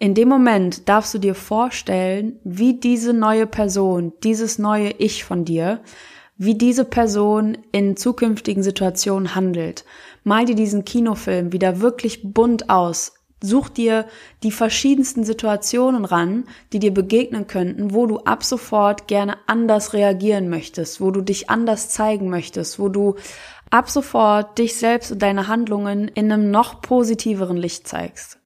in 0.04 0.16
dem 0.16 0.28
Moment 0.28 0.90
darfst 0.90 1.14
du 1.14 1.18
dir 1.18 1.34
vorstellen, 1.34 2.38
wie 2.44 2.78
diese 2.78 3.14
neue 3.14 3.48
Person, 3.48 4.12
dieses 4.22 4.60
neue 4.60 4.92
Ich 4.92 5.24
von 5.24 5.46
dir, 5.46 5.80
wie 6.38 6.56
diese 6.56 6.86
Person 6.86 7.58
in 7.72 7.96
zukünftigen 7.96 8.64
Situationen 8.64 9.36
handelt. 9.36 9.86
Mal 10.24 10.46
dir 10.46 10.56
diesen 10.56 10.86
Kinofilm 10.86 11.52
wieder 11.54 11.80
wirklich 11.82 12.34
bunt 12.34 12.70
aus. 12.70 13.14
Such 13.46 13.68
dir 13.68 14.06
die 14.42 14.52
verschiedensten 14.52 15.26
Situationen 15.26 16.06
ran, 16.06 16.46
die 16.72 16.80
dir 16.80 16.94
begegnen 16.94 17.46
könnten, 17.46 17.94
wo 17.94 18.06
du 18.06 18.20
ab 18.20 18.44
sofort 18.44 19.08
gerne 19.08 19.36
anders 19.48 19.92
reagieren 19.92 20.50
möchtest, 20.50 21.02
wo 21.02 21.12
du 21.12 21.22
dich 21.22 21.50
anders 21.50 21.90
zeigen 21.90 22.30
möchtest, 22.30 22.80
wo 22.80 22.88
du 22.88 23.16
ab 23.70 23.90
sofort 23.90 24.58
dich 24.60 24.76
selbst 24.78 25.12
und 25.12 25.22
deine 25.22 25.50
Handlungen 25.50 26.08
in 26.08 26.32
einem 26.32 26.52
noch 26.52 26.82
positiveren 26.82 27.58
Licht 27.58 27.86
zeigst. 27.88 28.40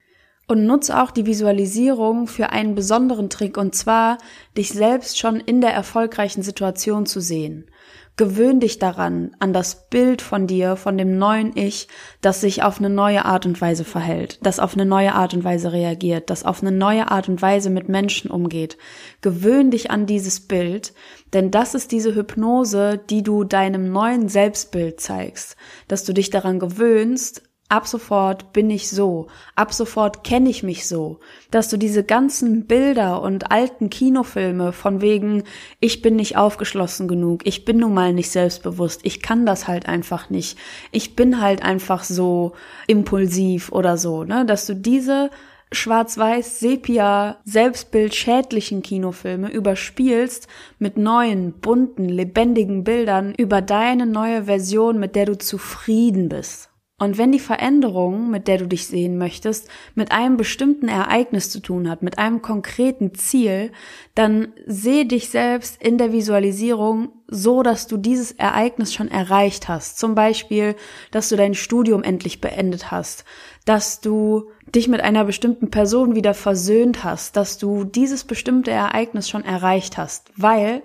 Und 0.47 0.65
nutze 0.65 0.99
auch 0.99 1.11
die 1.11 1.25
Visualisierung 1.25 2.25
für 2.25 2.49
einen 2.49 2.73
besonderen 2.73 3.29
Trick, 3.29 3.57
und 3.57 3.75
zwar 3.75 4.17
dich 4.57 4.69
selbst 4.69 5.19
schon 5.19 5.41
in 5.41 5.59
der 5.61 5.73
erfolgreichen 5.73 6.41
Situation 6.41 7.05
zu 7.05 7.19
sehen. 7.19 7.69
Gewöhn 8.17 8.59
dich 8.59 8.79
daran, 8.79 9.35
an 9.37 9.53
das 9.53 9.89
Bild 9.89 10.23
von 10.23 10.47
dir, 10.47 10.75
von 10.75 10.97
dem 10.97 11.19
neuen 11.19 11.55
Ich, 11.55 11.87
das 12.19 12.41
sich 12.41 12.63
auf 12.63 12.79
eine 12.79 12.89
neue 12.89 13.25
Art 13.25 13.45
und 13.45 13.61
Weise 13.61 13.83
verhält, 13.83 14.39
das 14.41 14.59
auf 14.59 14.73
eine 14.73 14.87
neue 14.87 15.13
Art 15.13 15.35
und 15.35 15.43
Weise 15.43 15.71
reagiert, 15.71 16.31
das 16.31 16.43
auf 16.43 16.63
eine 16.63 16.71
neue 16.71 17.11
Art 17.11 17.29
und 17.29 17.43
Weise 17.43 17.69
mit 17.69 17.89
Menschen 17.89 18.31
umgeht. 18.31 18.79
Gewöhn 19.21 19.69
dich 19.69 19.91
an 19.91 20.07
dieses 20.07 20.39
Bild, 20.39 20.95
denn 21.33 21.51
das 21.51 21.75
ist 21.75 21.91
diese 21.91 22.15
Hypnose, 22.15 22.99
die 23.07 23.21
du 23.21 23.43
deinem 23.43 23.91
neuen 23.91 24.29
Selbstbild 24.29 24.99
zeigst, 24.99 25.55
dass 25.87 26.03
du 26.03 26.11
dich 26.11 26.31
daran 26.31 26.57
gewöhnst, 26.57 27.43
Ab 27.69 27.85
sofort 27.85 28.53
bin 28.53 28.69
ich 28.69 28.89
so, 28.89 29.27
ab 29.55 29.73
sofort 29.73 30.23
kenne 30.23 30.49
ich 30.49 30.63
mich 30.63 30.87
so, 30.87 31.19
dass 31.51 31.67
du 31.67 31.75
diese 31.75 32.01
ganzen 32.01 32.65
Bilder 32.65 33.21
und 33.21 33.51
alten 33.51 33.89
Kinofilme 33.89 34.71
von 34.71 35.01
wegen, 35.01 35.43
ich 35.81 36.01
bin 36.01 36.15
nicht 36.15 36.37
aufgeschlossen 36.37 37.09
genug, 37.09 37.45
ich 37.45 37.65
bin 37.65 37.79
nun 37.79 37.93
mal 37.93 38.13
nicht 38.13 38.31
selbstbewusst, 38.31 39.01
ich 39.03 39.21
kann 39.21 39.45
das 39.45 39.67
halt 39.67 39.85
einfach 39.85 40.29
nicht, 40.29 40.57
ich 40.93 41.17
bin 41.17 41.41
halt 41.41 41.61
einfach 41.61 42.05
so 42.05 42.53
impulsiv 42.87 43.69
oder 43.73 43.97
so, 43.97 44.23
ne, 44.23 44.45
dass 44.45 44.65
du 44.65 44.73
diese 44.73 45.29
schwarz-weiß, 45.73 46.61
sepia, 46.61 47.35
Selbstbild 47.43 48.15
schädlichen 48.15 48.81
Kinofilme 48.81 49.51
überspielst 49.51 50.47
mit 50.79 50.95
neuen, 50.95 51.51
bunten, 51.51 52.07
lebendigen 52.07 52.85
Bildern 52.85 53.35
über 53.35 53.61
deine 53.61 54.05
neue 54.05 54.45
Version, 54.45 54.99
mit 54.99 55.17
der 55.17 55.25
du 55.25 55.37
zufrieden 55.37 56.29
bist. 56.29 56.66
Und 56.99 57.19
wenn 57.19 57.31
die 57.31 57.39
Veränderung, 57.39 58.31
mit 58.31 58.47
der 58.47 58.57
du 58.57 58.67
dich 58.67 58.87
sehen 58.87 59.19
möchtest, 59.19 59.69
mit 59.93 60.11
einem 60.11 60.35
bestimmten 60.35 60.87
Ereignis 60.87 61.51
zu 61.51 61.59
tun 61.59 61.87
hat, 61.87 62.01
mit 62.01 62.17
einem 62.17 62.41
konkreten 62.41 63.13
Ziel, 63.13 63.71
dann 64.15 64.47
sehe 64.65 65.05
dich 65.05 65.29
selbst 65.29 65.79
in 65.79 65.99
der 65.99 66.11
Visualisierung 66.11 67.09
so, 67.27 67.61
dass 67.61 67.85
du 67.85 67.97
dieses 67.97 68.31
Ereignis 68.31 68.95
schon 68.95 69.11
erreicht 69.11 69.67
hast. 69.67 69.99
Zum 69.99 70.15
Beispiel, 70.15 70.75
dass 71.11 71.29
du 71.29 71.35
dein 71.35 71.53
Studium 71.53 72.01
endlich 72.01 72.41
beendet 72.41 72.89
hast, 72.89 73.25
dass 73.65 74.01
du 74.01 74.49
dich 74.65 74.87
mit 74.87 75.01
einer 75.01 75.23
bestimmten 75.23 75.69
Person 75.69 76.15
wieder 76.15 76.33
versöhnt 76.33 77.03
hast, 77.03 77.37
dass 77.37 77.59
du 77.59 77.83
dieses 77.83 78.23
bestimmte 78.23 78.71
Ereignis 78.71 79.29
schon 79.29 79.45
erreicht 79.45 79.99
hast, 79.99 80.31
weil 80.35 80.81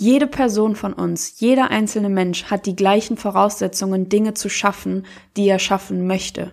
jede 0.00 0.26
Person 0.26 0.76
von 0.76 0.94
uns, 0.94 1.40
jeder 1.40 1.70
einzelne 1.70 2.08
Mensch 2.08 2.44
hat 2.44 2.64
die 2.64 2.74
gleichen 2.74 3.18
Voraussetzungen, 3.18 4.08
Dinge 4.08 4.32
zu 4.32 4.48
schaffen, 4.48 5.04
die 5.36 5.46
er 5.46 5.58
schaffen 5.58 6.06
möchte. 6.06 6.52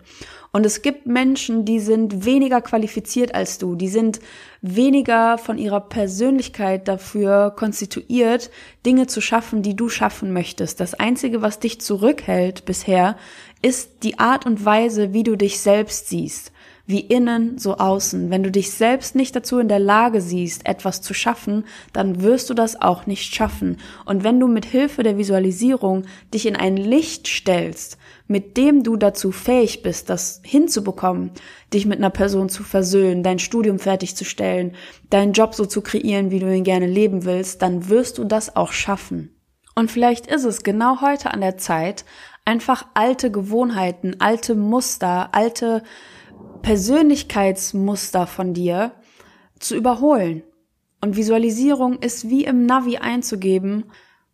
Und 0.51 0.65
es 0.65 0.81
gibt 0.81 1.05
Menschen, 1.05 1.63
die 1.63 1.79
sind 1.79 2.25
weniger 2.25 2.61
qualifiziert 2.61 3.33
als 3.33 3.57
du, 3.57 3.75
die 3.75 3.87
sind 3.87 4.19
weniger 4.61 5.37
von 5.37 5.57
ihrer 5.57 5.79
Persönlichkeit 5.79 6.87
dafür 6.87 7.53
konstituiert, 7.55 8.49
Dinge 8.85 9.07
zu 9.07 9.21
schaffen, 9.21 9.61
die 9.61 9.75
du 9.75 9.87
schaffen 9.87 10.33
möchtest. 10.33 10.79
Das 10.81 10.93
Einzige, 10.93 11.41
was 11.41 11.59
dich 11.59 11.79
zurückhält 11.79 12.65
bisher, 12.65 13.15
ist 13.61 14.03
die 14.03 14.19
Art 14.19 14.45
und 14.45 14.65
Weise, 14.65 15.13
wie 15.13 15.23
du 15.23 15.37
dich 15.37 15.59
selbst 15.59 16.09
siehst 16.09 16.51
wie 16.87 17.01
innen 17.01 17.57
so 17.57 17.77
außen. 17.77 18.31
Wenn 18.31 18.43
du 18.43 18.49
dich 18.49 18.71
selbst 18.71 19.13
nicht 19.13 19.35
dazu 19.35 19.59
in 19.59 19.67
der 19.67 19.79
Lage 19.79 20.21
siehst, 20.21 20.65
etwas 20.65 21.01
zu 21.01 21.13
schaffen, 21.13 21.65
dann 21.91 22.23
wirst 22.23 22.49
du 22.49 22.53
das 22.53 22.81
auch 22.81 23.05
nicht 23.05 23.35
schaffen. 23.35 23.77
Und 24.05 24.23
wenn 24.23 24.39
du 24.39 24.47
mit 24.47 24.65
Hilfe 24.65 25.03
der 25.03 25.17
Visualisierung 25.17 26.05
dich 26.33 26.45
in 26.45 26.55
ein 26.55 26.77
Licht 26.77 27.27
stellst, 27.27 27.97
mit 28.27 28.55
dem 28.55 28.83
du 28.83 28.95
dazu 28.95 29.31
fähig 29.31 29.83
bist, 29.83 30.09
das 30.09 30.41
hinzubekommen, 30.43 31.31
dich 31.73 31.85
mit 31.85 31.99
einer 31.99 32.09
Person 32.09 32.47
zu 32.47 32.63
versöhnen, 32.63 33.21
dein 33.21 33.39
Studium 33.39 33.79
fertigzustellen, 33.79 34.73
deinen 35.09 35.33
Job 35.33 35.55
so 35.55 35.65
zu 35.65 35.81
kreieren, 35.81 36.31
wie 36.31 36.39
du 36.39 36.53
ihn 36.53 36.63
gerne 36.63 36.87
leben 36.87 37.25
willst, 37.25 37.61
dann 37.61 37.89
wirst 37.89 38.17
du 38.17 38.23
das 38.23 38.55
auch 38.55 38.71
schaffen. 38.71 39.33
Und 39.75 39.91
vielleicht 39.91 40.25
ist 40.25 40.45
es 40.45 40.63
genau 40.63 41.01
heute 41.01 41.31
an 41.31 41.41
der 41.41 41.57
Zeit, 41.57 42.05
einfach 42.45 42.85
alte 42.93 43.29
Gewohnheiten, 43.29 44.15
alte 44.19 44.55
Muster, 44.55 45.35
alte 45.35 45.83
Persönlichkeitsmuster 46.61 48.27
von 48.27 48.53
dir 48.53 48.93
zu 49.59 49.75
überholen. 49.75 50.43
Und 51.01 51.15
Visualisierung 51.15 51.99
ist 51.99 52.29
wie 52.29 52.45
im 52.45 52.65
Navi 52.65 52.97
einzugeben, 52.97 53.85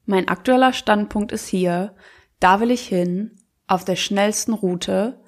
mein 0.05 0.27
aktueller 0.27 0.73
Standpunkt 0.73 1.31
ist 1.31 1.47
hier, 1.47 1.95
da 2.39 2.59
will 2.59 2.71
ich 2.71 2.87
hin, 2.87 3.37
auf 3.67 3.85
der 3.85 3.95
schnellsten 3.95 4.53
Route, 4.53 5.23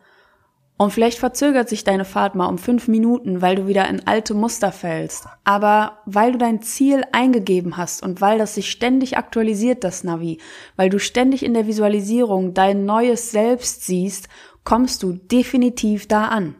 und 0.77 0.91
vielleicht 0.91 1.19
verzögert 1.19 1.69
sich 1.69 1.85
deine 1.85 2.03
Fahrt 2.03 2.35
mal 2.35 2.47
um 2.47 2.57
fünf 2.57 2.89
Minuten, 2.89 3.41
weil 3.41 3.55
du 3.55 3.67
wieder 3.67 3.87
in 3.87 4.05
alte 4.07 4.33
Muster 4.33 4.73
fällst. 4.73 5.25
Aber 5.45 5.99
weil 6.05 6.33
du 6.33 6.37
dein 6.37 6.61
Ziel 6.61 7.03
eingegeben 7.13 7.77
hast 7.77 8.03
und 8.03 8.19
weil 8.19 8.37
das 8.37 8.55
sich 8.55 8.69
ständig 8.69 9.17
aktualisiert, 9.17 9.85
das 9.85 10.03
Navi, 10.03 10.39
weil 10.75 10.89
du 10.89 10.99
ständig 10.99 11.45
in 11.45 11.53
der 11.53 11.67
Visualisierung 11.67 12.53
dein 12.53 12.85
neues 12.85 13.31
Selbst 13.31 13.85
siehst, 13.85 14.27
kommst 14.65 15.01
du 15.01 15.13
definitiv 15.13 16.07
da 16.07 16.25
an. 16.27 16.55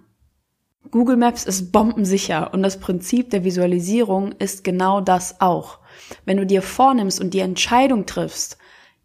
Google 0.92 1.18
Maps 1.18 1.46
ist 1.46 1.72
bombensicher 1.72 2.54
und 2.54 2.64
das 2.64 2.80
Prinzip 2.80 3.30
der 3.30 3.44
Visualisierung 3.44 4.34
ist 4.34 4.64
genau 4.64 5.02
das 5.02 5.42
auch. 5.42 5.80
Wenn 6.26 6.38
du 6.38 6.46
dir 6.46 6.62
vornimmst 6.62 7.20
und 7.20 7.34
die 7.34 7.40
Entscheidung 7.40 8.06
triffst, 8.06 8.58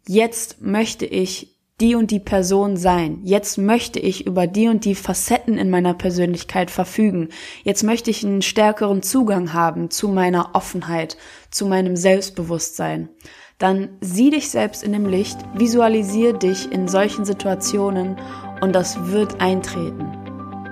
jetzt 0.07 0.61
möchte 0.61 1.05
ich 1.05 1.55
die 1.81 1.95
und 1.95 2.11
die 2.11 2.19
Person 2.19 2.77
sein. 2.77 3.21
Jetzt 3.23 3.57
möchte 3.57 3.99
ich 3.99 4.27
über 4.27 4.45
die 4.45 4.67
und 4.67 4.85
die 4.85 4.93
Facetten 4.93 5.57
in 5.57 5.71
meiner 5.71 5.95
Persönlichkeit 5.95 6.69
verfügen. 6.69 7.29
Jetzt 7.63 7.83
möchte 7.83 8.11
ich 8.11 8.23
einen 8.23 8.43
stärkeren 8.43 9.01
Zugang 9.01 9.53
haben 9.53 9.89
zu 9.89 10.07
meiner 10.07 10.51
Offenheit, 10.53 11.17
zu 11.49 11.65
meinem 11.65 11.95
Selbstbewusstsein. 11.95 13.09
Dann 13.57 13.89
sieh 13.99 14.29
dich 14.29 14.49
selbst 14.49 14.83
in 14.83 14.93
dem 14.93 15.07
Licht, 15.07 15.37
visualisier 15.55 16.33
dich 16.33 16.71
in 16.71 16.87
solchen 16.87 17.25
Situationen 17.25 18.17
und 18.61 18.73
das 18.73 19.11
wird 19.11 19.41
eintreten. 19.41 20.20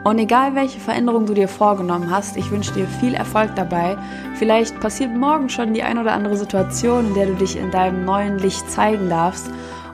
Und 0.04 0.18
egal 0.18 0.56
welche 0.56 0.80
Veränderung 0.80 1.26
du 1.26 1.34
dir 1.34 1.48
vorgenommen 1.48 2.10
hast, 2.10 2.38
ich 2.38 2.50
wünsche 2.52 2.74
dir 2.74 2.88
viel 2.88 3.14
Erfolg 3.14 3.56
dabei. 3.56 3.98
Vielleicht 4.36 4.80
passiert 4.80 5.16
morgen 5.16 5.50
schon 5.50 5.74
die 5.74 5.84
ein 5.84 5.98
oder 5.98 6.14
andere 6.14 6.38
Situation, 6.38 7.08
in 7.08 7.14
der 7.16 7.26
du 7.26 7.34
dich 7.34 7.58
in 7.58 7.70
deinem 7.70 8.06
neuen 8.06 8.40
Licht 8.40 8.70
zeigen 8.72 9.10
darfst. 9.10 9.50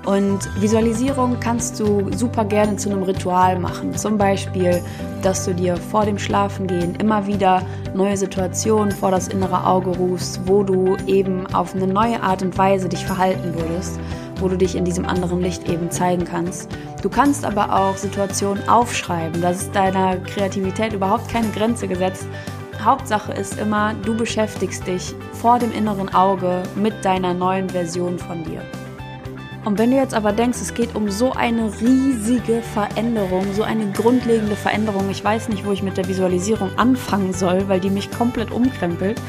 Und 0.06 0.40
Visualisierung 0.62 1.38
kannst 1.40 1.80
du 1.80 2.12
super 2.16 2.46
gerne 2.46 2.76
zu 2.76 2.92
einem 2.92 3.02
Ritual 3.02 3.58
machen. 3.58 3.96
Zum 3.98 4.20
Beispiel, 4.20 4.84
dass 5.24 5.46
du 5.46 5.56
dir 5.56 5.78
vor 5.78 6.06
dem 6.06 6.20
Schlafengehen 6.20 6.94
immer 6.96 7.26
wieder 7.26 7.64
neue 7.96 8.16
Situationen 8.16 8.92
vor 8.92 9.10
das 9.10 9.30
innere 9.30 9.66
Auge 9.66 9.90
rufst, 9.90 10.42
wo 10.46 10.62
du 10.62 10.96
eben 11.08 11.48
auf 11.56 11.74
eine 11.74 11.88
neue 11.88 12.22
Art 12.22 12.44
und 12.44 12.56
Weise 12.56 12.88
dich 12.88 13.04
verhalten 13.04 13.56
würdest 13.56 14.00
wo 14.40 14.48
du 14.48 14.58
dich 14.58 14.76
in 14.76 14.86
diesem 14.86 15.06
anderen 15.06 15.42
Licht 15.42 15.70
eben 15.70 15.92
zeigen 15.92 16.26
kannst. 16.26 16.70
Du 17.02 17.10
kannst 17.10 17.46
aber 17.46 17.76
auch 17.76 17.98
Situationen 17.98 18.68
aufschreiben. 18.68 19.42
Das 19.42 19.64
ist 19.64 19.76
deiner 19.76 20.18
Kreativität 20.18 20.94
überhaupt 20.94 21.30
keine 21.30 21.50
Grenze 21.50 21.88
gesetzt. 21.88 22.28
Hauptsache 22.84 23.34
ist 23.34 23.58
immer, 23.58 23.94
du 24.06 24.16
beschäftigst 24.16 24.86
dich 24.86 25.16
vor 25.34 25.60
dem 25.60 25.72
inneren 25.72 26.14
Auge 26.14 26.64
mit 26.76 26.94
deiner 27.04 27.34
neuen 27.34 27.70
Version 27.70 28.20
von 28.20 28.44
dir. 28.44 28.62
Und 29.66 29.80
wenn 29.80 29.90
du 29.90 29.98
jetzt 29.98 30.14
aber 30.14 30.32
denkst, 30.32 30.60
es 30.62 30.76
geht 30.76 30.96
um 30.96 31.10
so 31.10 31.32
eine 31.32 31.72
riesige 31.82 32.62
Veränderung, 32.62 33.52
so 33.54 33.64
eine 33.64 33.92
grundlegende 33.92 34.56
Veränderung, 34.56 35.10
ich 35.10 35.24
weiß 35.24 35.50
nicht, 35.50 35.66
wo 35.66 35.72
ich 35.72 35.82
mit 35.82 35.98
der 35.98 36.08
Visualisierung 36.08 36.70
anfangen 36.78 37.34
soll, 37.34 37.68
weil 37.68 37.80
die 37.80 37.90
mich 37.90 38.12
komplett 38.12 38.52
umkrempelt, 38.52 39.20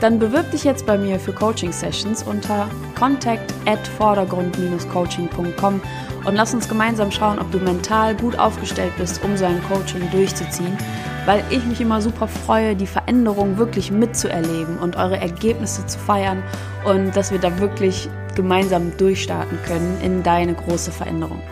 Dann 0.00 0.18
bewirb 0.18 0.50
dich 0.50 0.64
jetzt 0.64 0.86
bei 0.86 0.96
mir 0.96 1.20
für 1.20 1.32
Coaching-Sessions 1.32 2.22
unter 2.22 2.68
contact 2.98 3.52
at 3.66 3.86
vordergrund-coaching.com 3.98 5.80
und 6.24 6.34
lass 6.34 6.54
uns 6.54 6.68
gemeinsam 6.68 7.10
schauen, 7.10 7.38
ob 7.38 7.50
du 7.52 7.58
mental 7.58 8.14
gut 8.14 8.38
aufgestellt 8.38 8.92
bist, 8.96 9.22
um 9.22 9.36
so 9.36 9.44
ein 9.44 9.62
Coaching 9.64 10.10
durchzuziehen, 10.10 10.76
weil 11.26 11.44
ich 11.50 11.64
mich 11.66 11.82
immer 11.82 12.00
super 12.00 12.28
freue, 12.28 12.76
die 12.76 12.86
Veränderung 12.86 13.58
wirklich 13.58 13.90
mitzuerleben 13.90 14.78
und 14.78 14.96
eure 14.96 15.18
Ergebnisse 15.18 15.86
zu 15.86 15.98
feiern 15.98 16.42
und 16.84 17.14
dass 17.14 17.30
wir 17.30 17.38
da 17.38 17.58
wirklich 17.58 18.08
gemeinsam 18.34 18.96
durchstarten 18.96 19.58
können 19.66 19.98
in 20.02 20.22
deine 20.22 20.54
große 20.54 20.92
Veränderung. 20.92 21.42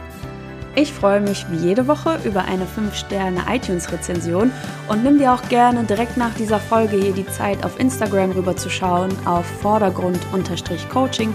Ich 0.81 0.93
freue 0.93 1.21
mich 1.21 1.45
wie 1.51 1.57
jede 1.57 1.89
Woche 1.89 2.21
über 2.23 2.45
eine 2.45 2.63
5-Sterne-iTunes-Rezension 2.65 4.53
und 4.87 5.03
nimm 5.03 5.19
dir 5.19 5.35
auch 5.35 5.43
gerne 5.49 5.83
direkt 5.83 6.17
nach 6.17 6.33
dieser 6.35 6.61
Folge 6.61 6.97
hier 6.97 7.11
die 7.11 7.27
Zeit, 7.27 7.65
auf 7.65 7.81
Instagram 7.81 8.31
rüber 8.31 8.55
zu 8.55 8.71
schauen, 8.71 9.11
auf 9.25 9.45
Vordergrund-Coaching 9.61 11.35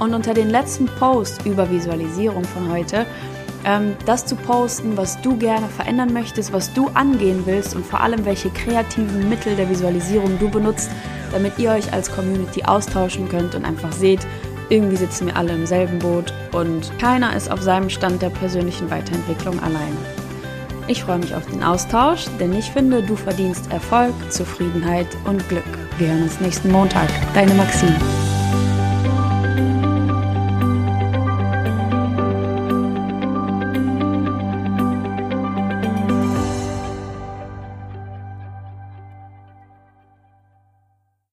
und 0.00 0.12
unter 0.12 0.34
den 0.34 0.50
letzten 0.50 0.86
Post 0.86 1.46
über 1.46 1.70
Visualisierung 1.70 2.42
von 2.42 2.68
heute 2.68 3.06
ähm, 3.64 3.94
das 4.06 4.26
zu 4.26 4.34
posten, 4.34 4.96
was 4.96 5.20
du 5.20 5.36
gerne 5.36 5.68
verändern 5.68 6.12
möchtest, 6.12 6.52
was 6.52 6.72
du 6.72 6.88
angehen 6.94 7.42
willst 7.46 7.76
und 7.76 7.86
vor 7.86 8.00
allem 8.00 8.24
welche 8.24 8.50
kreativen 8.50 9.28
Mittel 9.28 9.54
der 9.54 9.70
Visualisierung 9.70 10.36
du 10.40 10.48
benutzt, 10.48 10.90
damit 11.30 11.58
ihr 11.58 11.70
euch 11.70 11.92
als 11.92 12.10
Community 12.10 12.64
austauschen 12.64 13.28
könnt 13.28 13.54
und 13.54 13.64
einfach 13.64 13.92
seht, 13.92 14.26
irgendwie 14.70 14.96
sitzen 14.96 15.26
wir 15.26 15.36
alle 15.36 15.52
im 15.52 15.66
selben 15.66 15.98
Boot 15.98 16.32
und 16.52 16.90
keiner 16.98 17.36
ist 17.36 17.50
auf 17.50 17.60
seinem 17.60 17.90
Stand 17.90 18.22
der 18.22 18.30
persönlichen 18.30 18.90
Weiterentwicklung 18.90 19.60
alleine. 19.60 19.96
Ich 20.86 21.04
freue 21.04 21.18
mich 21.18 21.34
auf 21.34 21.46
den 21.46 21.62
Austausch, 21.62 22.26
denn 22.40 22.52
ich 22.56 22.70
finde, 22.70 23.02
du 23.02 23.14
verdienst 23.14 23.70
Erfolg, 23.70 24.14
Zufriedenheit 24.30 25.06
und 25.24 25.46
Glück. 25.48 25.62
Wir 25.98 26.08
hören 26.08 26.22
uns 26.22 26.40
nächsten 26.40 26.72
Montag. 26.72 27.08
Deine 27.34 27.54
Maxine. 27.54 27.96